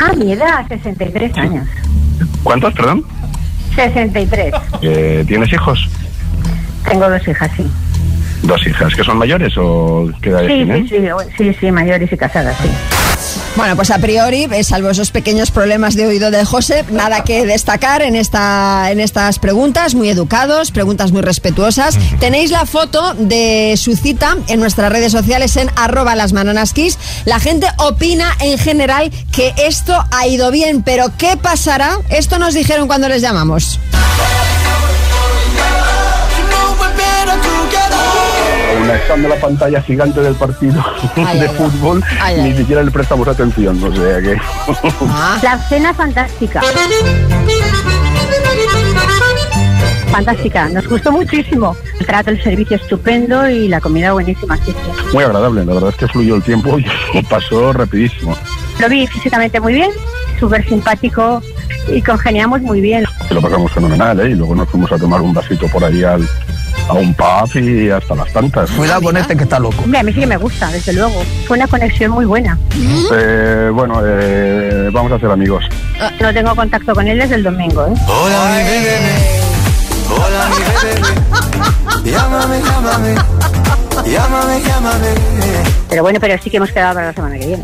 [0.00, 1.66] Ah, mi edad, 63 años.
[2.42, 3.04] ¿Cuántos, perdón?
[3.78, 4.54] 63.
[4.82, 5.88] Eh, ¿Tienes hijos?
[6.88, 7.64] Tengo dos hijas, sí.
[8.42, 8.94] Dos hijas.
[8.94, 10.88] ¿Que son mayores o qué edades Sí, tienen?
[10.88, 11.08] sí, sí,
[11.52, 12.68] sí, sí, mayores y casadas, sí.
[13.56, 17.44] Bueno, pues a priori, eh, salvo esos pequeños problemas de oído de José, nada que
[17.44, 21.98] destacar en, esta, en estas preguntas, muy educados, preguntas muy respetuosas.
[22.20, 26.32] Tenéis la foto de su cita en nuestras redes sociales en arroba las
[26.72, 26.98] kiss.
[27.24, 31.98] La gente opina en general que esto ha ido bien, pero ¿qué pasará?
[32.10, 33.80] Esto nos dijeron cuando les llamamos.
[39.14, 40.84] En la pantalla gigante del partido
[41.16, 42.56] Ay, de ay, fútbol, ay, ni ay.
[42.58, 43.82] siquiera le prestamos atención.
[43.82, 44.36] O sea que.
[45.42, 46.60] La cena fantástica.
[50.10, 51.76] Fantástica, nos gustó muchísimo.
[52.00, 54.56] El trato, el servicio estupendo y la comida buenísima.
[54.58, 55.06] sí, sí.
[55.12, 58.36] Muy agradable, la verdad es que fluyó el tiempo y pasó rapidísimo.
[58.80, 59.90] Lo vi físicamente muy bien,
[60.38, 61.42] súper simpático
[61.88, 63.04] y congeniamos muy bien.
[63.28, 64.30] Que lo pasamos fenomenal, ¿eh?
[64.30, 66.26] Y luego nos fuimos a tomar un vasito por ahí al,
[66.88, 68.70] a un pub y hasta las tantas.
[68.70, 69.82] Cuidado con este que está loco.
[69.82, 71.22] Hombre, a mí sí que me gusta, desde luego.
[71.46, 72.58] Fue una conexión muy buena.
[73.12, 75.64] Eh, bueno, eh, vamos a ser amigos.
[76.20, 77.94] No tengo contacto con él desde el domingo, ¿eh?
[78.06, 79.00] Hola mi bebé,
[80.10, 80.62] hola mi
[82.04, 83.14] bebé, llámame, llámame,
[84.10, 85.08] llámame, llámame.
[85.88, 87.62] Pero bueno, pero sí que hemos quedado para la semana que viene.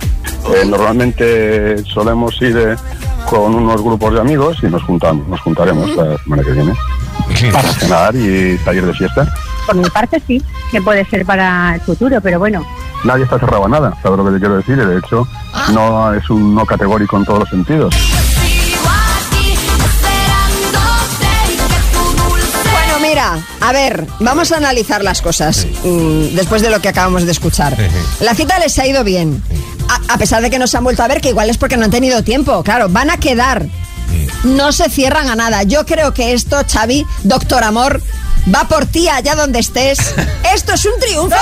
[0.54, 2.76] Eh, normalmente solemos ir eh,
[3.34, 6.72] con unos grupos de amigos y nos juntamos, nos juntaremos la semana que viene
[7.52, 9.26] para cenar y salir de fiesta.
[9.66, 12.64] Por mi parte sí, que puede ser para el futuro, pero bueno,
[13.02, 14.78] Nadie está cerrado a nada, ¿sabes lo que te quiero decir?
[14.78, 15.28] Y de hecho,
[15.72, 17.94] no es un no categórico en todos los sentidos.
[22.72, 27.24] Bueno, mira, a ver, vamos a analizar las cosas mm, después de lo que acabamos
[27.26, 27.76] de escuchar.
[28.20, 29.42] La cita les ha ido bien.
[29.88, 31.76] A, a pesar de que no se han vuelto a ver, que igual es porque
[31.76, 32.62] no han tenido tiempo.
[32.62, 33.66] Claro, van a quedar.
[34.44, 35.62] No se cierran a nada.
[35.62, 38.02] Yo creo que esto, Xavi, doctor Amor,
[38.54, 39.98] va por ti allá donde estés.
[40.54, 41.36] Esto es un triunfo.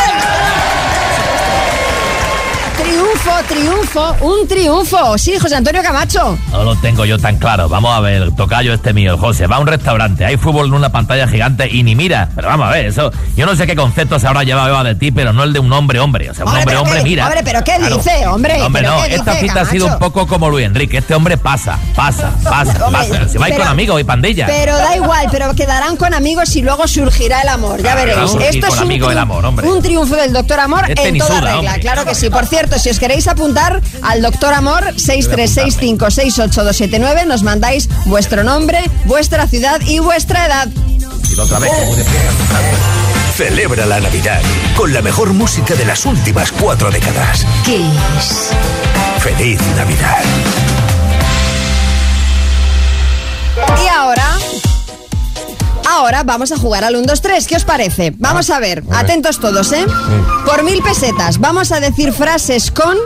[2.76, 5.18] Triunfo, triunfo, un triunfo.
[5.18, 6.38] Sí, José Antonio Camacho.
[6.50, 7.68] No lo tengo yo tan claro.
[7.68, 9.46] Vamos a ver, el tocayo este mío, el José.
[9.46, 12.30] Va a un restaurante, hay fútbol en una pantalla gigante y ni mira.
[12.35, 13.12] Pero vamos a ver, eso.
[13.37, 15.58] Yo no sé qué concepto se habrá llevado Eva de ti, pero no el de
[15.61, 16.30] un hombre, hombre.
[16.30, 17.26] O sea, un Hombre, hombre, mira.
[17.26, 18.62] hombre, pero ¿qué dice, hombre?
[18.62, 19.04] Hombre, ¿Pero no.
[19.04, 20.98] Esta cita ha sido un poco como Luis Enrique.
[20.98, 23.28] Este hombre pasa, pasa, pasa, Hombre, pasa.
[23.28, 24.46] Se va pero- con amigos y pandilla.
[24.46, 28.18] Pero da igual, pero quedarán con amigos y luego surgirá el amor, ya a veréis.
[28.40, 29.68] Esto es un, el amor, hombre.
[29.68, 31.80] un triunfo del doctor Amor Este en toda regla, hombre.
[31.80, 32.30] claro que sí.
[32.30, 39.46] Por cierto, si os queréis apuntar al doctor Amor, 636568279, nos mandáis vuestro nombre, vuestra
[39.46, 40.68] ciudad y vuestra edad.
[40.98, 41.05] Y
[41.38, 41.70] otra vez.
[43.37, 44.42] Celebra la Navidad
[44.77, 47.46] con la mejor música de las últimas cuatro décadas.
[47.64, 48.51] Kiss.
[49.18, 50.22] Feliz Navidad.
[53.83, 53.88] Y
[55.92, 56.22] ahora...
[56.24, 57.46] Vamos a jugar al 1, 2, 3.
[57.46, 58.12] ¿Qué os parece?
[58.16, 59.85] Vamos a ver, atentos todos, ¿eh?
[60.46, 62.96] Por mil pesetas, vamos a decir frases con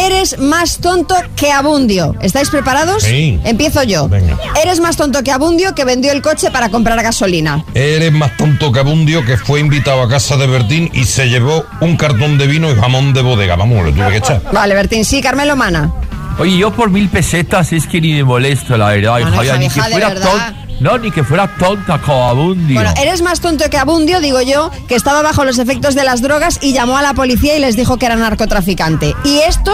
[0.00, 2.16] Eres más tonto que Abundio.
[2.20, 3.02] ¿Estáis preparados?
[3.02, 3.38] Sí.
[3.44, 4.08] Empiezo yo.
[4.08, 4.38] Venga.
[4.62, 7.64] Eres más tonto que Abundio que vendió el coche para comprar gasolina.
[7.74, 11.64] Eres más tonto que Abundio que fue invitado a casa de Bertín y se llevó
[11.80, 13.56] un cartón de vino y jamón de bodega.
[13.56, 14.42] Vamos, lo tuve que echar.
[14.52, 15.92] Vale, Bertín, sí, Carmelo Mana.
[16.38, 19.20] Oye, yo por mil pesetas es que ni me molesto, la verdad.
[19.20, 20.54] Hija, hija, ni hija, que de fuera verdad.
[20.80, 22.74] No, ni que fuera tonta como Abundio.
[22.74, 26.20] Bueno, eres más tonto que Abundio, digo yo, que estaba bajo los efectos de las
[26.20, 29.14] drogas y llamó a la policía y les dijo que era narcotraficante.
[29.24, 29.72] Y esto,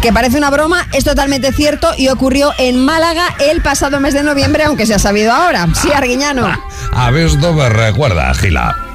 [0.00, 4.22] que parece una broma, es totalmente cierto y ocurrió en Málaga el pasado mes de
[4.22, 5.68] noviembre, aunque se ha sabido ahora.
[5.74, 6.48] Sí, Arguiñano.
[6.92, 8.89] A ver, esto me recuerda, Gila.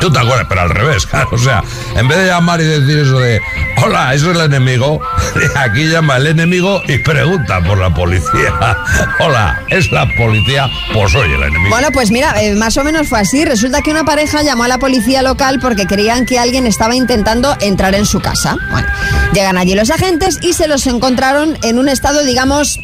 [0.00, 1.28] Tú te acuerdas, pero al revés, claro.
[1.32, 1.62] O sea,
[1.96, 3.40] en vez de llamar y decir eso de,
[3.82, 5.00] hola, eso es el enemigo,
[5.56, 8.54] aquí llama el enemigo y pregunta por la policía.
[9.20, 10.68] Hola, ¿es la policía?
[10.92, 11.70] Pues soy el enemigo.
[11.70, 13.44] Bueno, pues mira, eh, más o menos fue así.
[13.44, 17.56] Resulta que una pareja llamó a la policía local porque creían que alguien estaba intentando
[17.60, 18.56] entrar en su casa.
[18.70, 18.88] Bueno,
[19.32, 22.78] llegan allí los agentes y se los encontraron en un estado, digamos,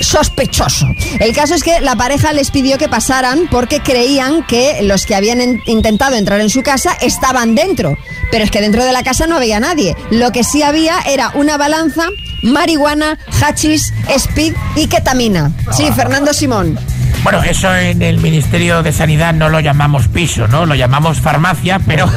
[0.00, 0.86] sospechoso.
[1.20, 5.14] El caso es que la pareja les pidió que pasaran porque creían que los que
[5.14, 7.96] habían en- intentado entrar en su casa estaban dentro.
[8.30, 9.94] Pero es que dentro de la casa no había nadie.
[10.10, 12.08] Lo que sí había era una balanza,
[12.42, 15.52] marihuana, hachís, speed y ketamina.
[15.76, 16.78] Sí, Fernando Simón.
[17.22, 20.66] Bueno, eso en el Ministerio de Sanidad no lo llamamos piso, ¿no?
[20.66, 22.10] Lo llamamos farmacia, pero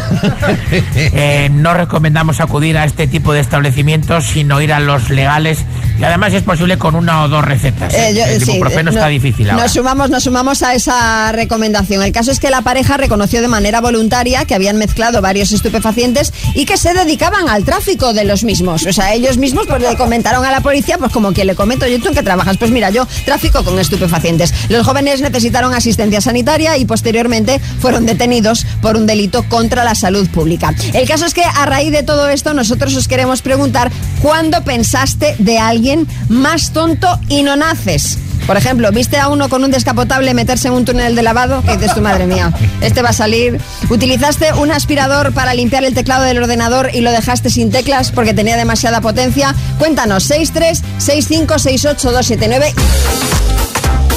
[0.95, 5.59] eh, no recomendamos acudir a este tipo de establecimientos sino ir a los legales
[5.99, 7.93] y además es posible con una o dos recetas.
[7.93, 8.09] ¿eh?
[8.09, 9.63] Eh, yo- el ibuprofeno eh, está no- difícil ahora.
[9.63, 12.01] Nos sumamos, nos sumamos a esa recomendación.
[12.03, 16.33] El caso es que la pareja reconoció de manera voluntaria que habían mezclado varios estupefacientes
[16.55, 18.85] y que se dedicaban al tráfico de los mismos.
[18.85, 21.87] O sea, ellos mismos pues le comentaron a la policía, pues como quien le comento,
[21.87, 24.53] yo tú en qué trabajas, pues mira, yo tráfico con estupefacientes.
[24.69, 30.25] Los jóvenes necesitaron asistencia sanitaria y posteriormente fueron detenidos por un delito contra la salud
[30.29, 30.73] pública.
[30.93, 35.35] El caso es que a raíz de todo esto nosotros os queremos preguntar ¿cuándo pensaste
[35.37, 38.19] de alguien más tonto y no naces?
[38.47, 41.61] Por ejemplo, ¿viste a uno con un descapotable meterse en un túnel de lavado?
[41.63, 43.59] Que dices tu madre mía, este va a salir.
[43.89, 48.33] ¿Utilizaste un aspirador para limpiar el teclado del ordenador y lo dejaste sin teclas porque
[48.33, 49.53] tenía demasiada potencia?
[49.77, 52.73] Cuéntanos, 63 65 68 279.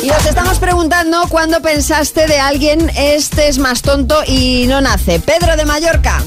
[0.08, 5.20] Y os estamos preguntando cuándo pensaste de alguien este es más tonto y no nace.
[5.20, 6.22] Pedro de Mallorca.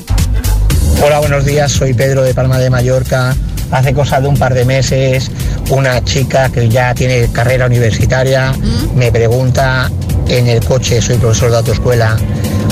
[1.04, 1.72] Hola, buenos días.
[1.72, 3.36] Soy Pedro de Palma de Mallorca.
[3.72, 5.32] Hace cosa de un par de meses,
[5.72, 8.54] una chica que ya tiene carrera universitaria
[8.94, 9.90] me pregunta
[10.28, 12.18] en el coche, soy profesor de autoescuela,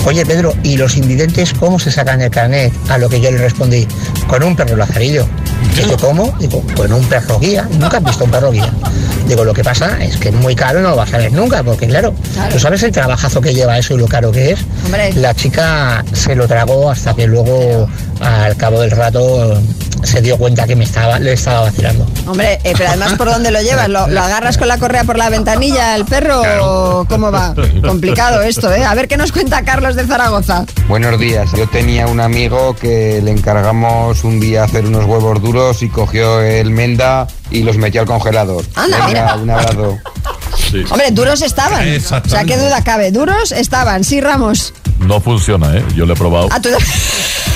[0.06, 2.72] oye Pedro, ¿y los invidentes cómo se sacan el carnet?
[2.88, 3.88] A lo que yo le respondí,
[4.28, 5.26] con un perro lazarillo.
[5.76, 6.34] Dice, ¿cómo?
[6.40, 7.68] Digo, con un perro guía.
[7.80, 8.72] Nunca has visto un perro guía.
[9.28, 11.32] Digo, lo que pasa es que es muy caro y no lo vas a ver
[11.32, 12.14] nunca, porque claro,
[12.52, 14.60] ¿tú sabes el trabajazo que lleva eso y lo caro que es?
[14.86, 15.14] Hombre.
[15.14, 17.88] La chica se lo tragó hasta que luego,
[18.20, 19.62] al cabo del rato,
[20.04, 22.06] se dio cuenta que me estaba, le estaba vacilando.
[22.28, 23.90] Hombre, eh, pero además, ¿por dónde lo llevas?
[23.90, 27.54] ¿Lo, lo agarras con la correa por la ventanilla el perro o cómo va?
[27.86, 28.84] Complicado esto, ¿eh?
[28.86, 30.66] A ver qué nos cuenta Carlos de Zaragoza.
[30.88, 31.50] Buenos días.
[31.58, 36.42] Yo tenía un amigo que le encargamos un día hacer unos huevos duros y cogió
[36.42, 38.64] el menda y los metió al congelador.
[38.76, 39.36] Anda, mira.
[39.36, 39.98] un abrazo.
[40.92, 41.82] Hombre, duros estaban.
[41.98, 43.12] O sea, ¿qué duda cabe?
[43.12, 44.74] Duros estaban, sí, Ramos.
[45.00, 45.84] No funciona, ¿eh?
[45.96, 46.70] Yo lo he probado Ah, tú-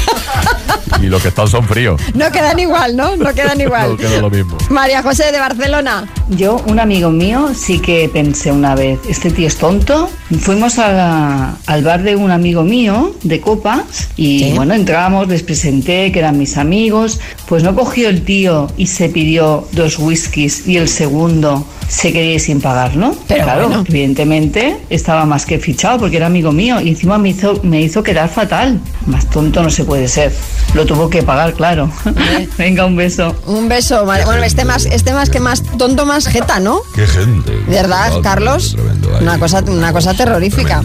[1.01, 2.01] y lo que están son fríos.
[2.13, 3.15] No quedan igual, ¿no?
[3.15, 3.91] No quedan igual.
[3.91, 4.58] No queda lo mismo.
[4.69, 6.06] María José de Barcelona.
[6.38, 10.10] Yo, un amigo mío, sí que pensé una vez, este tío es tonto.
[10.39, 15.43] Fuimos a la- al bar de un amigo mío, de copas, y bueno, entramos, les
[15.43, 17.19] presenté que eran mis amigos.
[17.48, 22.34] Pues no cogió el tío y se pidió dos whiskies y el segundo se quería
[22.34, 23.15] ir sin pagarlo.
[23.28, 23.84] Pero claro, bueno.
[23.88, 28.02] evidentemente estaba más que fichado porque era amigo mío y encima me hizo, me hizo
[28.02, 28.80] quedar fatal.
[29.06, 30.34] Más tonto no se puede ser.
[30.74, 31.91] Lo tuvo que pagar, claro.
[32.58, 33.36] Venga, un beso.
[33.46, 34.26] Un beso, María.
[34.26, 36.81] Bueno, este más, este más que más tonto, más jeta, ¿no?
[36.93, 37.51] Qué gente.
[37.51, 38.75] ¿De verdad, Carlos?
[39.21, 40.81] Una cosa, una cosa terrorífica.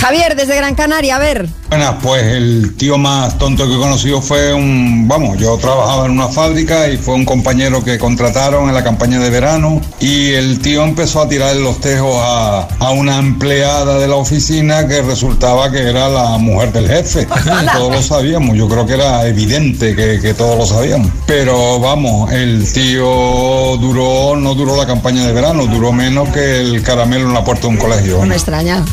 [0.00, 1.48] Javier, desde Gran Canaria, a ver.
[1.68, 6.12] Bueno, pues el tío más tonto que he conocido fue un, vamos, yo trabajaba en
[6.12, 10.60] una fábrica y fue un compañero que contrataron en la campaña de verano y el
[10.60, 15.72] tío empezó a tirar los tejos a, a una empleada de la oficina que resultaba
[15.72, 17.26] que era la mujer del jefe.
[17.72, 21.10] todos lo sabíamos, yo creo que era evidente que, que todos lo sabíamos.
[21.26, 26.82] Pero vamos, el tío duró, no duró la campaña de verano, duró menos que el
[26.82, 28.18] caramelo en la puerta de un colegio.
[28.18, 28.84] No me extraña.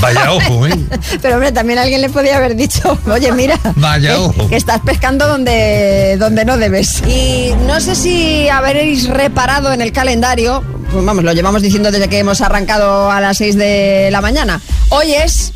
[0.00, 0.78] Vaya ojo, ¿eh?
[1.20, 4.48] Pero hombre, también alguien le podía haber dicho, oye, mira, Vaya que, ojo.
[4.48, 7.02] que estás pescando donde, donde no debes.
[7.06, 12.08] Y no sé si habréis reparado en el calendario, pues vamos, lo llevamos diciendo desde
[12.08, 14.60] que hemos arrancado a las 6 de la mañana.
[14.90, 15.52] Hoy es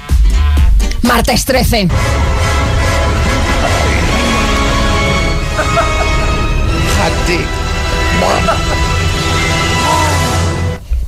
[1.02, 1.88] martes 13.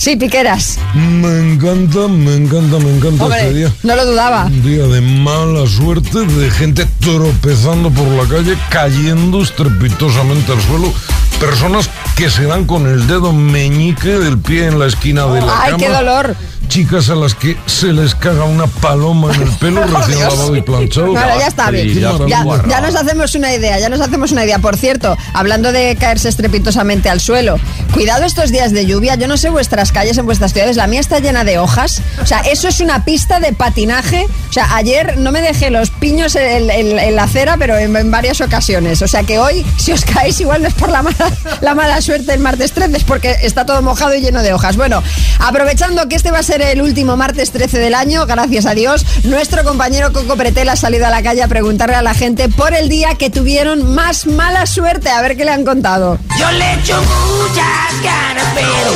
[0.06, 0.78] Sí, piqueras.
[0.94, 3.72] Me encanta, me encanta, me encanta Hombre, este día.
[3.82, 4.44] no lo dudaba.
[4.44, 10.92] Un día de mala suerte, de gente tropezando por la calle, cayendo estrepitosamente al suelo.
[11.40, 15.60] Personas que se dan con el dedo meñique del pie en la esquina de la
[15.60, 15.76] ¡Ay, cama.
[15.82, 16.36] qué dolor!
[16.68, 20.62] Chicas a las que se les caga una paloma en el pelo recién lavado y
[20.62, 21.06] planchado.
[21.12, 21.88] Bueno, ya está bien.
[22.28, 24.58] Ya, ya nos hacemos una idea, ya nos hacemos una idea.
[24.58, 27.56] Por cierto, hablando de caerse estrepitosamente al suelo,
[27.92, 29.14] cuidado estos días de lluvia.
[29.14, 32.02] Yo no sé vuestras calles en vuestras ciudades, la mía está llena de hojas.
[32.22, 34.26] O sea, eso es una pista de patinaje.
[34.50, 37.94] O sea, ayer no me dejé los piños en, en- en la acera, pero en,
[37.96, 39.00] en varias ocasiones.
[39.02, 41.16] O sea que hoy, si os caéis, igual no es por la mala,
[41.60, 44.76] la mala suerte el martes 13, es porque está todo mojado y lleno de hojas.
[44.76, 45.02] Bueno,
[45.38, 49.04] aprovechando que este va a ser el último martes 13 del año, gracias a Dios,
[49.24, 52.74] nuestro compañero Coco Pretel ha salido a la calle a preguntarle a la gente por
[52.74, 55.10] el día que tuvieron más mala suerte.
[55.10, 56.18] A ver qué le han contado.
[56.38, 58.92] Yo le echo muchas ganas, pero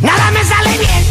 [0.00, 1.04] nada me sale bien.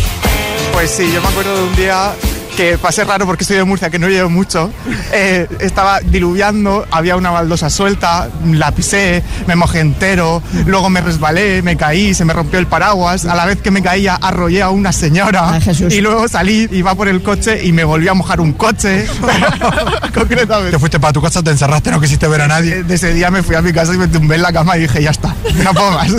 [0.74, 2.14] Pues sí, yo me acuerdo de un día
[2.56, 4.72] que ser raro porque soy de Murcia, que no llevo mucho.
[5.14, 11.62] Eh, estaba diluviando, había una baldosa suelta, la pisé, me mojé entero, luego me resbalé,
[11.62, 13.26] me caí, se me rompió el paraguas.
[13.26, 15.60] A la vez que me caía, arrollé a una señora.
[15.90, 19.06] Y luego salí, iba por el coche y me volví a mojar un coche.
[20.14, 20.72] Concretamente.
[20.72, 22.84] Te fuiste para tu casa, te encerraste, no quisiste ver a nadie.
[22.84, 24.82] De ese día me fui a mi casa y me tumbé en la cama y
[24.82, 26.12] dije, ya está, no puedo más.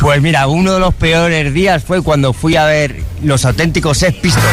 [0.00, 4.18] Pues mira, uno de los peores días fue cuando fui a ver los auténticos Sex
[4.18, 4.44] Pistols.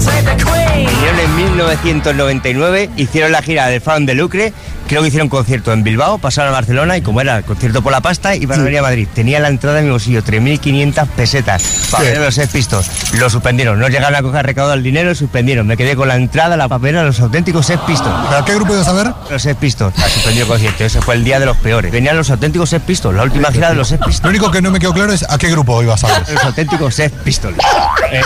[0.00, 0.65] take the queen.
[0.76, 4.52] Vinieron en 1999, hicieron la gira de Fan de Lucre,
[4.86, 7.92] creo que hicieron concierto en Bilbao, pasaron a Barcelona y como era el concierto por
[7.92, 9.08] la pasta, iban a venir a Madrid.
[9.14, 12.10] Tenía la entrada en mi bolsillo, 3.500 pesetas para Sí.
[12.10, 13.14] ver los Sex Pistols.
[13.14, 15.66] Lo suspendieron, no llegaron a coger recaudado el dinero, suspendieron.
[15.66, 18.14] Me quedé con la entrada, la papelera los auténticos Sex Pistols.
[18.28, 19.12] ¿Pero qué grupo ibas a ver?
[19.30, 19.96] Los Sex Pistols.
[19.98, 21.90] La suspendió el concierto, ese fue el día de los peores.
[21.90, 24.24] Venían los auténticos Sex Pistols, la última gira de los Sex Pistols.
[24.24, 26.28] Lo único que no me quedó claro es a qué grupo ibas a ver.
[26.34, 27.56] Los auténticos Sex Pistols.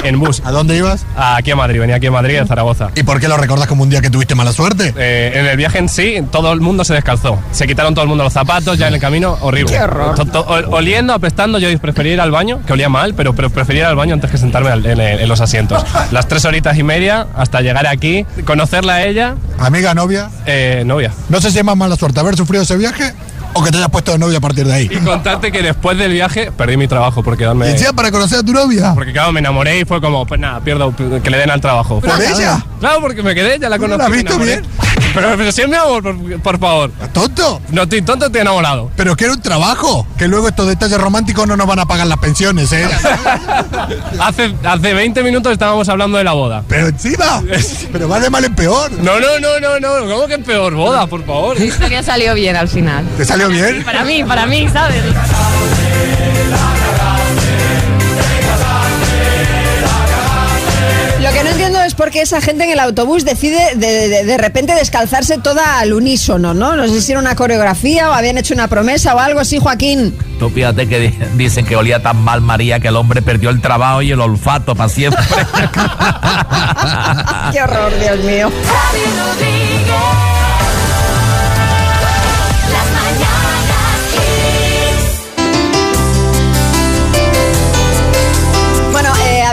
[0.04, 0.42] en bus.
[0.44, 1.04] ¿A dónde ibas?
[1.16, 2.88] Aquí a Madrid, venía aquí a Madrid, de Zaragoza.
[2.94, 4.92] ¿Y por qué lo recordas como un día que tuviste mala suerte?
[4.96, 7.38] Eh, en el viaje en sí, todo el mundo se descalzó.
[7.52, 9.72] Se quitaron todo el mundo los zapatos, ya en el camino, horrible.
[9.72, 10.14] Qué horror.
[10.14, 13.50] To- to- ol- oliendo, apestando, yo prefería ir al baño, que olía mal, pero, pero
[13.50, 15.84] prefería ir al baño antes que sentarme al- en, en los asientos.
[16.12, 19.34] Las tres horitas y media hasta llegar aquí, conocerla a ella.
[19.58, 20.30] ¿Amiga, novia?
[20.46, 21.12] Eh, novia.
[21.28, 23.12] No sé si es más mala suerte haber sufrido ese viaje
[23.52, 24.88] o que te hayas puesto de novia a partir de ahí.
[24.90, 27.68] Y contarte que después del viaje perdí mi trabajo por quedarme.
[27.68, 28.92] ¿Y encima para conocer a tu novia?
[28.94, 32.00] Porque claro, me enamoré y fue como, pues nada, pierdo que le den al trabajo.
[32.00, 32.64] ¿Por ella?
[32.78, 33.98] Claro, porque me quedé, ya la ¿No conocí.
[33.98, 34.64] la has visto bien?
[35.14, 36.90] Pero, pero si es mi amor, por, por favor.
[37.12, 37.60] ¿Tonto?
[37.70, 38.90] No estoy tonto, estoy enamorado.
[38.96, 40.06] Pero que era un trabajo.
[40.16, 42.86] Que luego estos detalles románticos no nos van a pagar las pensiones, ¿eh?
[44.20, 46.62] Hace, hace 20 minutos estábamos hablando de la boda.
[46.68, 47.42] Pero encima.
[47.92, 48.90] Pero va de mal en peor.
[48.92, 50.14] No, no, no, no, no.
[50.14, 51.58] ¿Cómo que peor boda, por favor?
[51.58, 53.04] La historia salió bien al final.
[53.16, 53.82] ¿Te salió bien?
[53.84, 55.02] Para mí, para mí, ¿sabes?
[61.60, 65.36] Entiendo es por qué esa gente en el autobús decide de, de- de repente descalzarse
[65.38, 66.74] toda al unísono, ¿no?
[66.74, 70.16] No sé si era una coreografía o habían hecho una promesa o algo así, Joaquín.
[70.38, 73.60] Tú fíjate que di- dicen que olía tan mal María que el hombre perdió el
[73.60, 75.22] trabajo y el olfato para siempre.
[77.52, 78.50] Qué horror, Dios mío.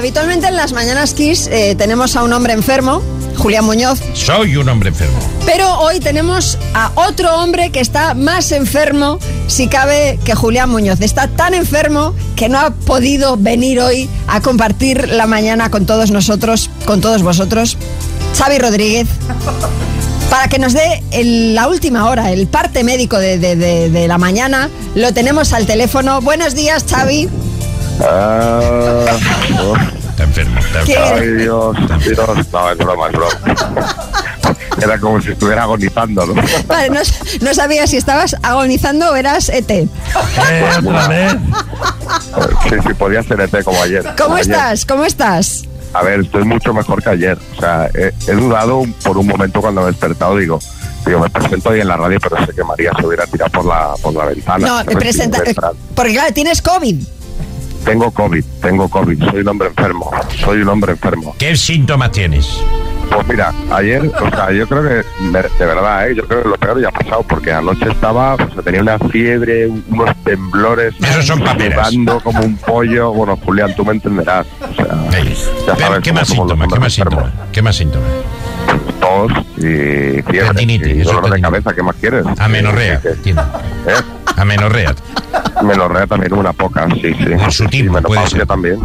[0.08, 3.02] Habitualmente en las mañanas Kiss eh, tenemos a un hombre enfermo,
[3.36, 5.20] Julián Muñoz, Soy un hombre enfermo.
[5.46, 11.02] pero hoy tenemos a otro hombre que está más enfermo, si cabe, que Julián Muñoz.
[11.02, 16.10] Está tan enfermo que no ha podido venir hoy a compartir la mañana con todos
[16.10, 17.78] nosotros, con todos vosotros.
[18.38, 19.08] Xavi Rodríguez,
[20.30, 24.08] para que nos dé el- la última hora, el parte médico de, de- de- de
[24.08, 26.22] la mañana, lo tenemos al teléfono.
[26.22, 27.28] Buenos días, Xavi.
[30.18, 30.94] Está enfermo, está ¿Qué?
[30.94, 31.16] enfermo.
[31.22, 32.48] Ay, Dios, Dios.
[32.52, 33.38] No, es broma, es broma.
[34.82, 36.34] Era como si estuviera agonizando, ¿no?
[36.68, 37.00] Vale, no,
[37.42, 39.70] no sabía si estabas agonizando o eras ET.
[39.70, 39.88] Eh,
[42.70, 44.02] Sí, sí, podía ser ET como ayer.
[44.04, 44.52] ¿Cómo Como ayer.
[44.52, 44.86] estás?
[44.86, 45.64] ¿Cómo estás?
[45.94, 47.38] A ver, estoy mucho mejor que ayer.
[47.56, 50.38] O sea, he, he dudado por un momento cuando me he despertado.
[50.38, 50.60] Digo,
[51.06, 53.66] digo, me presento ahí en la radio, pero sé que María se hubiera tirado por
[53.66, 54.68] la, por la ventana.
[54.68, 55.42] No, te presenta.
[55.96, 57.04] Porque claro, tienes COVID.
[57.88, 59.24] Tengo COVID, tengo COVID.
[59.32, 60.12] Soy un hombre enfermo.
[60.44, 61.34] Soy un hombre enfermo.
[61.40, 62.62] ¿Qué síntomas tienes?
[63.10, 66.16] Pues mira, ayer, o sea, yo creo que, de verdad, ¿eh?
[66.16, 69.00] yo creo que lo peor ya ha pasado, porque anoche estaba, o sea, tenía una
[69.00, 70.96] fiebre, unos temblores.
[71.02, 71.90] Esos son paperas.
[72.24, 73.14] como un pollo.
[73.14, 74.46] Bueno, Julián, tú me entenderás.
[74.60, 75.22] O sea,
[75.66, 76.68] ya sabes ¿Qué más síntomas?
[76.68, 77.32] ¿Qué más síntomas?
[77.54, 78.10] ¿Qué más síntomas?
[79.00, 82.26] tos y fiebre y dolor de cabeza, ¿qué más quieres?
[82.38, 83.44] Amenorrea, entiendo.
[83.88, 84.17] ¿Eh?
[84.38, 84.96] Amenorrea.
[85.64, 87.26] Menorrea también una poca, sí, sí.
[87.32, 88.80] En su tiempo, menopausia también.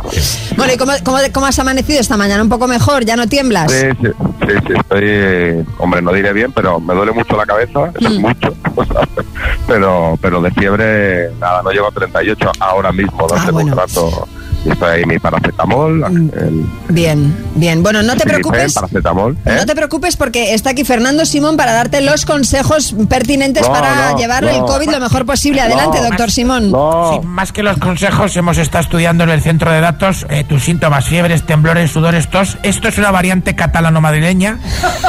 [0.56, 2.42] Bueno, ¿y cómo, cómo, cómo has amanecido esta mañana?
[2.42, 3.04] ¿Un poco mejor?
[3.04, 3.70] ¿Ya no tiemblas?
[3.70, 4.08] Sí, sí,
[4.40, 8.08] sí, sí, estoy, eh, hombre, no diré bien, pero me duele mucho la cabeza, eso
[8.08, 8.12] Mm.
[8.12, 8.54] es mucho,
[9.66, 13.76] pero, pero de fiebre, nada, no llego a 38 ahora mismo, Ah, no tengo un
[13.76, 14.28] rato,
[14.70, 16.30] estoy ahí mi paracetamol, Mm.
[16.38, 17.82] el Bien, bien.
[17.82, 18.74] Bueno, no te preocupes.
[18.74, 19.54] paracetamol, ¿eh?
[19.56, 24.12] No te preocupes porque está aquí Fernando Simón para darte los consejos pertinentes No, para
[24.12, 24.50] no, llevar no.
[24.50, 25.60] el COVID lo mejor posible.
[25.62, 26.08] Adelante, No.
[26.08, 26.64] doctor Simón.
[26.72, 30.62] Sí, más que los consejos, hemos estado estudiando en el centro de datos eh, tus
[30.64, 32.58] síntomas, fiebres, temblores, sudores, tos.
[32.62, 34.58] Esto es una variante catalano-madrileña,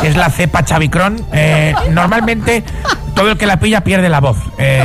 [0.02, 1.26] que es la cepa chavicrón.
[1.34, 2.64] Eh, normalmente,
[3.16, 4.38] todo el que la pilla pierde la voz.
[4.58, 4.84] Eh,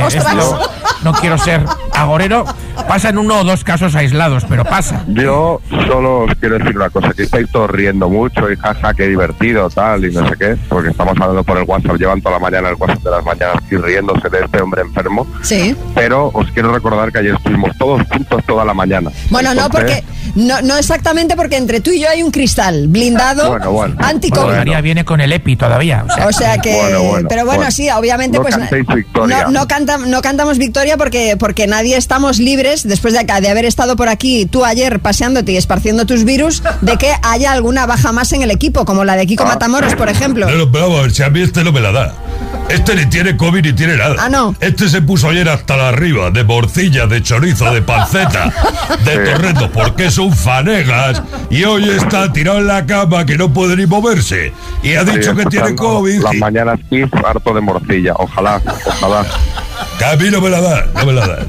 [1.03, 1.63] no quiero ser
[1.93, 2.45] agorero,
[2.87, 5.03] Pasa en uno o dos casos aislados, pero pasa.
[5.07, 9.07] Yo solo os quiero decir una cosa, que estáis todos riendo mucho y jaja, qué
[9.07, 12.39] divertido, tal, y no sé qué, porque estamos hablando por el WhatsApp, llevan toda la
[12.39, 15.75] mañana el WhatsApp de las mañanas y riéndose de este hombre enfermo, Sí.
[15.93, 19.11] pero os quiero recordar que ayer estuvimos todos juntos toda la mañana.
[19.29, 20.03] Bueno, no, porque
[20.35, 23.95] no, no exactamente porque entre tú y yo hay un cristal blindado Bueno, bueno.
[23.99, 24.41] anti-COVID.
[24.45, 26.05] Bueno, María viene con el EPI todavía.
[26.09, 27.71] O sea, O sea que, Bueno, bueno, pero bueno, bueno.
[27.71, 32.68] sí, obviamente No pues no, no canta- no cantamos victoria porque porque nadie estamos libres
[32.83, 36.61] después de, acá- de haber estado por aquí tú ayer paseándote y esparciendo tus virus
[36.81, 39.47] de que haya alguna baja más en el equipo como la de Kiko Ah.
[39.47, 40.45] Matamoros, por ejemplo.
[40.47, 42.13] Pero, pero vamos a ver, si a mí este no me la da.
[42.69, 44.15] Este ni tiene COVID ni tiene nada.
[44.19, 44.53] Ah, no.
[44.59, 48.53] Este se puso ayer hasta la arriba, de morcilla, de chorizo, de panceta,
[49.05, 51.21] de torrendo, porque son fanegas.
[51.49, 54.53] Y hoy está tirado en la cama que no puede ni moverse.
[54.83, 56.21] Y ha dicho que tiene COVID.
[56.21, 56.79] Las mañanas
[57.25, 59.25] harto de morcilla, ojalá, ojalá.
[60.05, 61.39] A mí no me la da, no me la da.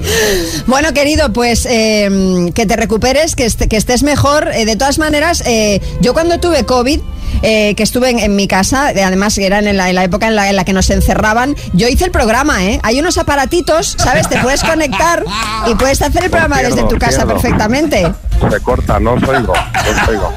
[0.67, 4.51] Bueno, querido, pues eh, que te recuperes, que, est- que estés mejor.
[4.53, 7.01] Eh, de todas maneras, eh, yo cuando tuve COVID,
[7.43, 10.27] eh, que estuve en, en mi casa, eh, además era en la, en la época
[10.29, 12.81] en la, en la que nos encerraban, yo hice el programa, ¿eh?
[12.83, 14.29] Hay unos aparatitos, ¿sabes?
[14.29, 15.25] Te puedes conectar
[15.69, 17.35] y puedes hacer el programa desde tu casa pierdo.
[17.41, 18.13] perfectamente.
[18.51, 20.33] Se corta, no os oigo, no os oigo.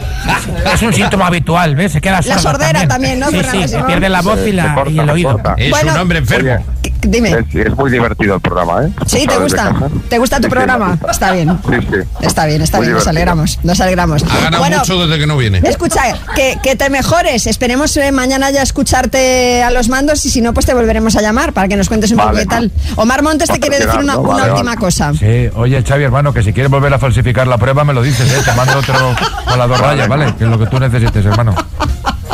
[0.74, 1.94] es un síntoma habitual, ¿ves?
[1.94, 4.92] Se queda La sorda sordera también, ¿no, Sí, se pierde la voz y, la, corta,
[4.92, 5.42] y el oído.
[5.58, 5.94] Es Bueno.
[5.94, 6.52] un hombre enfermo.
[6.54, 7.32] Oye, Dime.
[7.32, 8.90] es, es muy divertido el programa, ¿eh?
[9.06, 9.74] Sí, ¿te gusta?
[10.10, 10.90] ¿Te gusta tu Sí, sí, programa?
[10.92, 11.12] gusta.
[11.12, 11.60] Está bien.
[11.70, 11.98] Sí, sí.
[12.22, 13.10] Está bien, está Muy bien, nos divertido.
[13.10, 14.24] alegramos, nos alegramos.
[14.24, 15.62] Ha ganado Bueno, mucho desde que no viene.
[15.64, 16.02] Escucha,
[16.36, 17.48] que, que te mejores.
[17.48, 21.22] Esperemos eh, mañana ya escucharte a los mandos y si no, pues te volveremos a
[21.22, 22.30] llamar para que nos cuentes un Vale.
[22.32, 22.72] poco qué tal.
[22.96, 24.78] Omar Montes te quiere decir una, una vale, última vale.
[24.78, 25.14] cosa.
[25.14, 28.32] Sí, oye, Xavi, hermano, que si quieres volver a falsificar la prueba, me lo dices,
[28.32, 28.42] ¿eh?
[28.44, 29.16] Te mando otro
[29.48, 30.34] con las dos rayas, ¿vale?
[30.38, 31.54] Que es lo que tú necesites, hermano.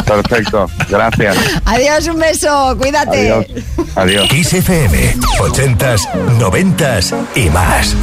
[0.05, 1.37] Perfecto, gracias.
[1.65, 3.31] Adiós, un beso, cuídate.
[3.31, 3.45] Adiós.
[3.95, 4.29] Adiós.
[4.29, 6.07] Kiss FM, 80s,
[6.39, 7.95] 90s y más.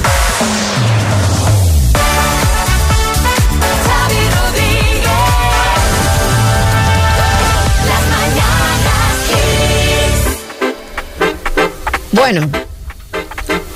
[12.13, 12.49] Bueno,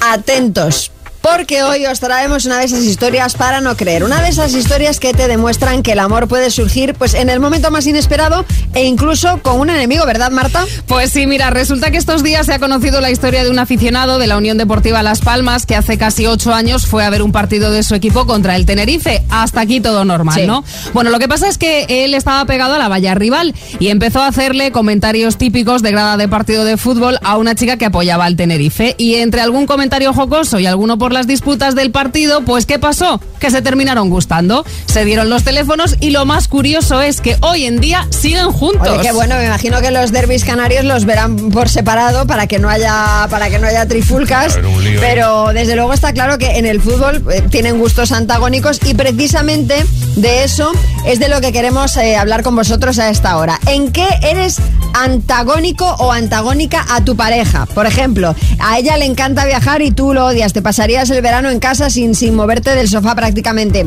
[0.00, 0.90] atentos.
[1.20, 4.04] Porque hoy os traemos una de esas historias para no creer.
[4.04, 7.40] Una de esas historias que te demuestran que el amor puede surgir pues en el
[7.40, 10.64] momento más inesperado e incluso con un enemigo, ¿verdad, Marta?
[10.86, 14.18] Pues sí, mira, resulta que estos días se ha conocido la historia de un aficionado
[14.18, 17.32] de la Unión Deportiva Las Palmas que hace casi ocho años fue a ver un
[17.32, 19.22] partido de su equipo contra el Tenerife.
[19.28, 20.46] Hasta aquí todo normal, Sí.
[20.46, 20.64] ¿no?
[20.94, 24.22] Bueno, lo que pasa es que él estaba pegado a la valla rival y empezó
[24.22, 28.24] a hacerle comentarios típicos de grada de partido de fútbol a una chica que apoyaba
[28.24, 28.94] al Tenerife.
[28.96, 33.20] Y entre algún comentario jocoso y alguno por las disputas del partido, pues ¿qué pasó?
[33.38, 34.64] Que se terminaron gustando.
[34.86, 38.88] Se dieron los teléfonos y lo más curioso es que hoy en día siguen juntos.
[38.88, 42.58] Oye, qué bueno, me imagino que los derbis canarios los verán por separado para que
[42.58, 44.56] no haya para que no haya trifulcas.
[44.56, 45.00] Lío.
[45.00, 49.84] Pero desde luego está claro que en el fútbol eh, tienen gustos antagónicos y precisamente
[50.16, 50.72] de eso
[51.06, 53.58] es de lo que queremos eh, hablar con vosotros a esta hora.
[53.66, 54.58] ¿En qué eres
[54.94, 57.66] antagónico o antagónica a tu pareja?
[57.66, 60.52] Por ejemplo, a ella le encanta viajar y tú lo odias.
[60.52, 60.62] Te
[61.00, 63.86] pasarías el verano en casa sin, sin moverte del sofá prácticamente.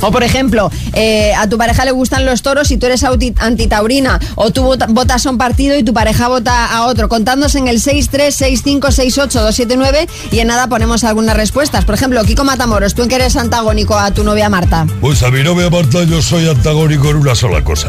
[0.00, 4.20] O por ejemplo, eh, a tu pareja le gustan los toros y tú eres antitaurina.
[4.36, 7.08] O tú vota- votas a un partido y tu pareja vota a otro.
[7.08, 11.84] Contándose en el 636568279 y en nada ponemos algunas respuestas.
[11.84, 14.86] Por ejemplo, Kiko Matamoros, ¿tú en qué eres antagónico a tu novia Marta?
[15.00, 17.88] Pues a mi novia Marta yo soy antagónico en una sola cosa.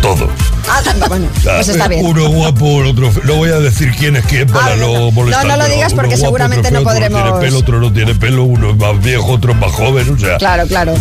[0.00, 0.28] Todo.
[0.68, 2.04] Ah, tanto, bueno, pues está bien.
[2.04, 3.12] Uno guapo, el otro.
[3.24, 5.46] No voy a decir quién es quién para Ah, no, no, molestar.
[5.46, 8.70] No, no lo digas porque seguramente no podremos- tiene pelo, otro no tiene pelo, uno
[8.70, 10.36] es más viejo, otro es más joven, o sea.
[10.38, 10.94] Claro, claro.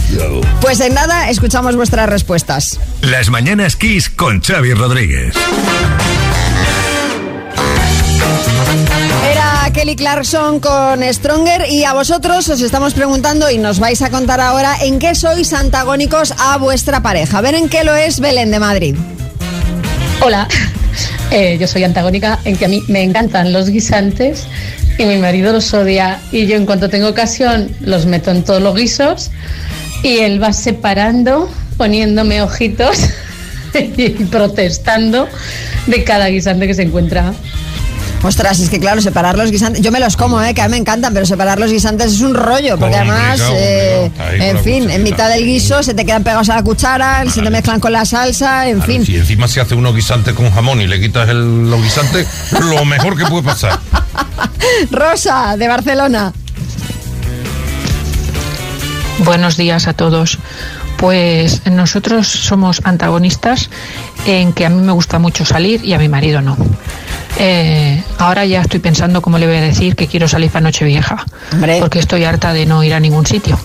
[0.61, 2.79] Pues en nada, escuchamos vuestras respuestas.
[3.01, 5.33] Las mañanas Kiss con Xavi Rodríguez.
[9.31, 14.09] Era Kelly Clarkson con Stronger y a vosotros os estamos preguntando y nos vais a
[14.09, 17.37] contar ahora en qué sois antagónicos a vuestra pareja.
[17.37, 18.95] A ver en qué lo es Belén de Madrid.
[20.21, 20.47] Hola,
[21.31, 24.47] Eh, yo soy antagónica en que a mí me encantan los guisantes
[25.01, 28.61] y mi marido los odia y yo en cuanto tengo ocasión los meto en todos
[28.61, 29.31] los guisos
[30.03, 32.97] y él va separando, poniéndome ojitos
[33.73, 35.27] y protestando
[35.87, 37.33] de cada guisante que se encuentra.
[38.24, 40.72] Ostras, es que claro, separar los guisantes, yo me los como, eh, que a mí
[40.72, 45.01] me encantan, pero separar los guisantes es un rollo, porque además, eh, en fin, en
[45.01, 48.05] mitad del guiso se te quedan pegados a la cuchara, se te mezclan con la
[48.05, 49.05] salsa, en fin.
[49.05, 52.28] Si encima se hace unos guisantes con jamón y le quitas el, los guisantes,
[52.59, 53.80] lo mejor que puede pasar.
[54.91, 56.32] Rosa, de Barcelona.
[59.19, 60.38] Buenos días a todos.
[61.01, 63.71] Pues nosotros somos antagonistas
[64.27, 66.55] en que a mí me gusta mucho salir y a mi marido no.
[67.39, 71.25] Eh, ahora ya estoy pensando cómo le voy a decir que quiero salir para Nochevieja.
[71.79, 73.59] Porque estoy harta de no ir a ningún sitio,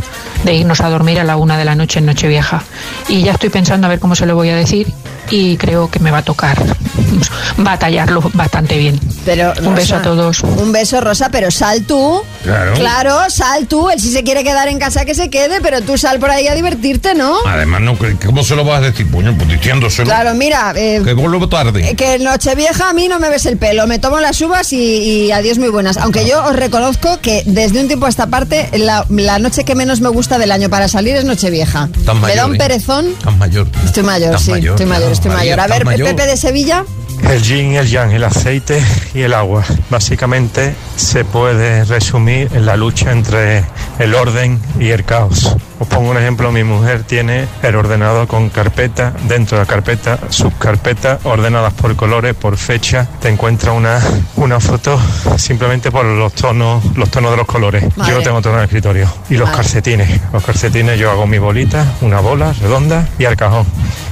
[0.45, 2.63] de irnos a dormir a la una de la noche en Nochevieja.
[3.09, 4.91] Y ya estoy pensando a ver cómo se lo voy a decir
[5.31, 6.57] y creo que me va a tocar
[7.59, 8.99] batallarlo bastante bien.
[9.25, 10.43] Pero, Un beso a todos.
[10.43, 12.23] Un beso, Rosa, pero sal tú.
[12.43, 12.75] Claro.
[12.75, 13.91] Claro, sal tú.
[13.91, 16.47] Él si se quiere quedar en casa, que se quede, pero tú sal por ahí
[16.47, 17.26] a divertirte, ¿no?
[17.47, 19.11] Además, no, ¿cómo se lo vas a decir?
[19.11, 20.07] Puño, pues diciéndoselo.
[20.09, 21.91] Claro, mira, eh, Que vuelvo tarde.
[21.91, 24.77] eh, que Nochevieja a mí no me ves el pelo, me tomo las uvas y,
[25.27, 25.97] y adiós muy buenas.
[25.97, 29.75] Aunque yo os reconozco que desde un tiempo a esta parte, la, la noche que
[29.75, 31.89] menos me gusta del año para salir es Nochevieja.
[32.05, 32.59] Tan me da un ¿eh?
[32.59, 33.15] perezón.
[33.23, 33.67] Tan mayor.
[33.85, 35.61] Estoy mayor, Tan sí, mayor, estoy mayor, estoy mayor.
[35.61, 36.09] A ver, mayor.
[36.09, 36.85] Pepe de Sevilla.
[37.31, 38.81] El yin y el yang, el aceite
[39.15, 39.65] y el agua.
[39.91, 43.65] Básicamente se puede resumir en la lucha entre
[43.99, 45.57] el orden y el caos.
[45.79, 50.19] Os pongo un ejemplo, mi mujer tiene el ordenador con carpeta, dentro de la carpeta,
[50.31, 53.07] subcarpeta, ordenadas por colores, por fecha.
[53.21, 54.01] Te encuentra una,
[54.37, 54.99] una foto
[55.37, 57.85] simplemente por los tonos, los tonos de los colores.
[57.97, 58.13] Madre.
[58.13, 59.09] Yo no tengo todo en el escritorio.
[59.29, 59.63] Y los Madre.
[59.63, 60.21] calcetines.
[60.33, 63.67] Los calcetines yo hago mi bolita, una bola redonda y al cajón.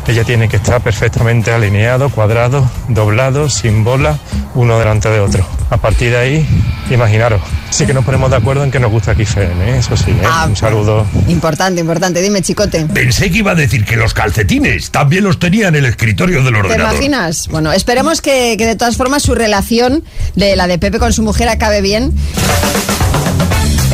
[0.07, 4.19] Ella tiene que estar perfectamente alineado, cuadrado, doblado, sin bola,
[4.55, 5.47] uno delante de otro.
[5.71, 7.41] A partir de ahí, imaginaros.
[7.71, 9.79] Sí que nos ponemos de acuerdo en que nos gusta Kifen, ¿eh?
[9.79, 10.11] eso sí.
[10.11, 10.23] ¿eh?
[10.25, 11.07] Ah, Un saludo.
[11.29, 12.21] Importante, importante.
[12.23, 12.87] Dime, chicote.
[12.87, 16.53] Pensé que iba a decir que los calcetines también los tenía en el escritorio del
[16.53, 16.93] ¿Te ordenador.
[16.95, 17.49] imaginas?
[17.49, 20.05] Bueno, esperemos que, que de todas formas su relación
[20.37, 22.13] de la de Pepe con su mujer acabe bien.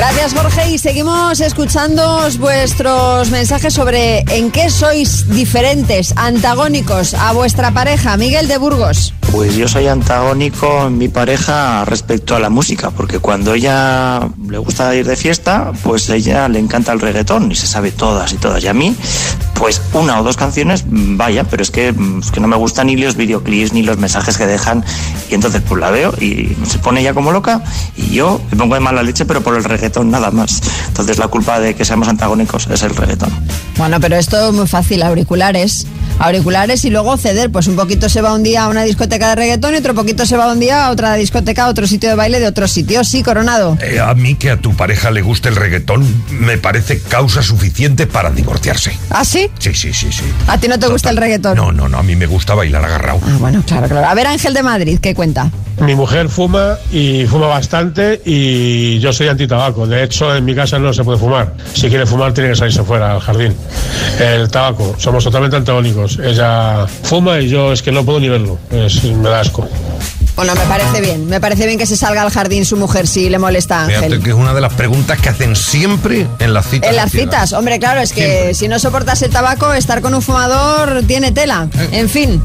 [0.01, 7.70] Gracias Jorge y seguimos escuchando vuestros mensajes sobre en qué sois diferentes, antagónicos a vuestra
[7.70, 8.16] pareja.
[8.16, 9.12] Miguel de Burgos.
[9.30, 14.59] Pues yo soy antagónico en mi pareja respecto a la música, porque cuando ella le
[14.59, 18.32] gusta ir de fiesta, pues a ella le encanta el reggaetón y se sabe todas
[18.32, 18.64] y todas.
[18.64, 18.96] Y a mí,
[19.55, 22.57] pues una o dos canciones, mm, vaya, pero es que, mm, es que no me
[22.57, 24.84] gustan ni los videoclips ni los mensajes que dejan.
[25.30, 27.62] Y entonces pues la veo y se pone ella como loca
[27.96, 30.61] y yo me pongo de mala leche, pero por el reggaetón nada más.
[30.88, 33.30] Entonces la culpa de que seamos antagónicos es el reggaetón.
[33.76, 35.86] Bueno, pero esto es muy fácil, auriculares.
[36.18, 39.34] Auriculares y luego ceder, pues un poquito se va un día a una discoteca de
[39.36, 42.14] reggaetón y otro poquito se va un día a otra discoteca, a otro sitio de
[42.14, 43.05] baile de otro sitio.
[43.05, 43.78] Sí, Coronado.
[43.80, 48.07] Eh, a mí que a tu pareja le guste el reggaetón me parece causa suficiente
[48.07, 48.93] para divorciarse.
[49.09, 49.51] ¿Ah, sí?
[49.59, 50.24] Sí, sí, sí, sí.
[50.47, 51.57] ¿A ti no te gusta el reggaetón?
[51.57, 53.20] No, no, no, a mí me gusta bailar agarrado.
[53.26, 54.07] Ah, bueno, claro, claro.
[54.07, 55.51] A ver, Ángel de Madrid, ¿qué cuenta?
[55.80, 59.79] Mi mujer fuma y fuma bastante y yo soy antitabaco.
[59.86, 61.52] De hecho, en mi casa no se puede fumar.
[61.74, 63.54] Si quiere fumar tiene que salirse fuera al jardín.
[64.18, 66.18] El tabaco, somos totalmente antagónicos.
[66.22, 68.58] Ella fuma y yo es que no puedo ni verlo.
[68.70, 69.68] Es- me da asco.
[70.36, 71.26] Bueno, me parece bien.
[71.26, 74.06] Me parece bien que se salga al jardín su mujer si le molesta a Fíjate
[74.06, 74.22] Ángel.
[74.22, 76.88] que es una de las preguntas que hacen siempre en las citas.
[76.90, 80.22] En las citas, hombre, claro, es que si no soportas el tabaco, estar con un
[80.22, 81.68] fumador tiene tela.
[81.92, 82.42] En fin.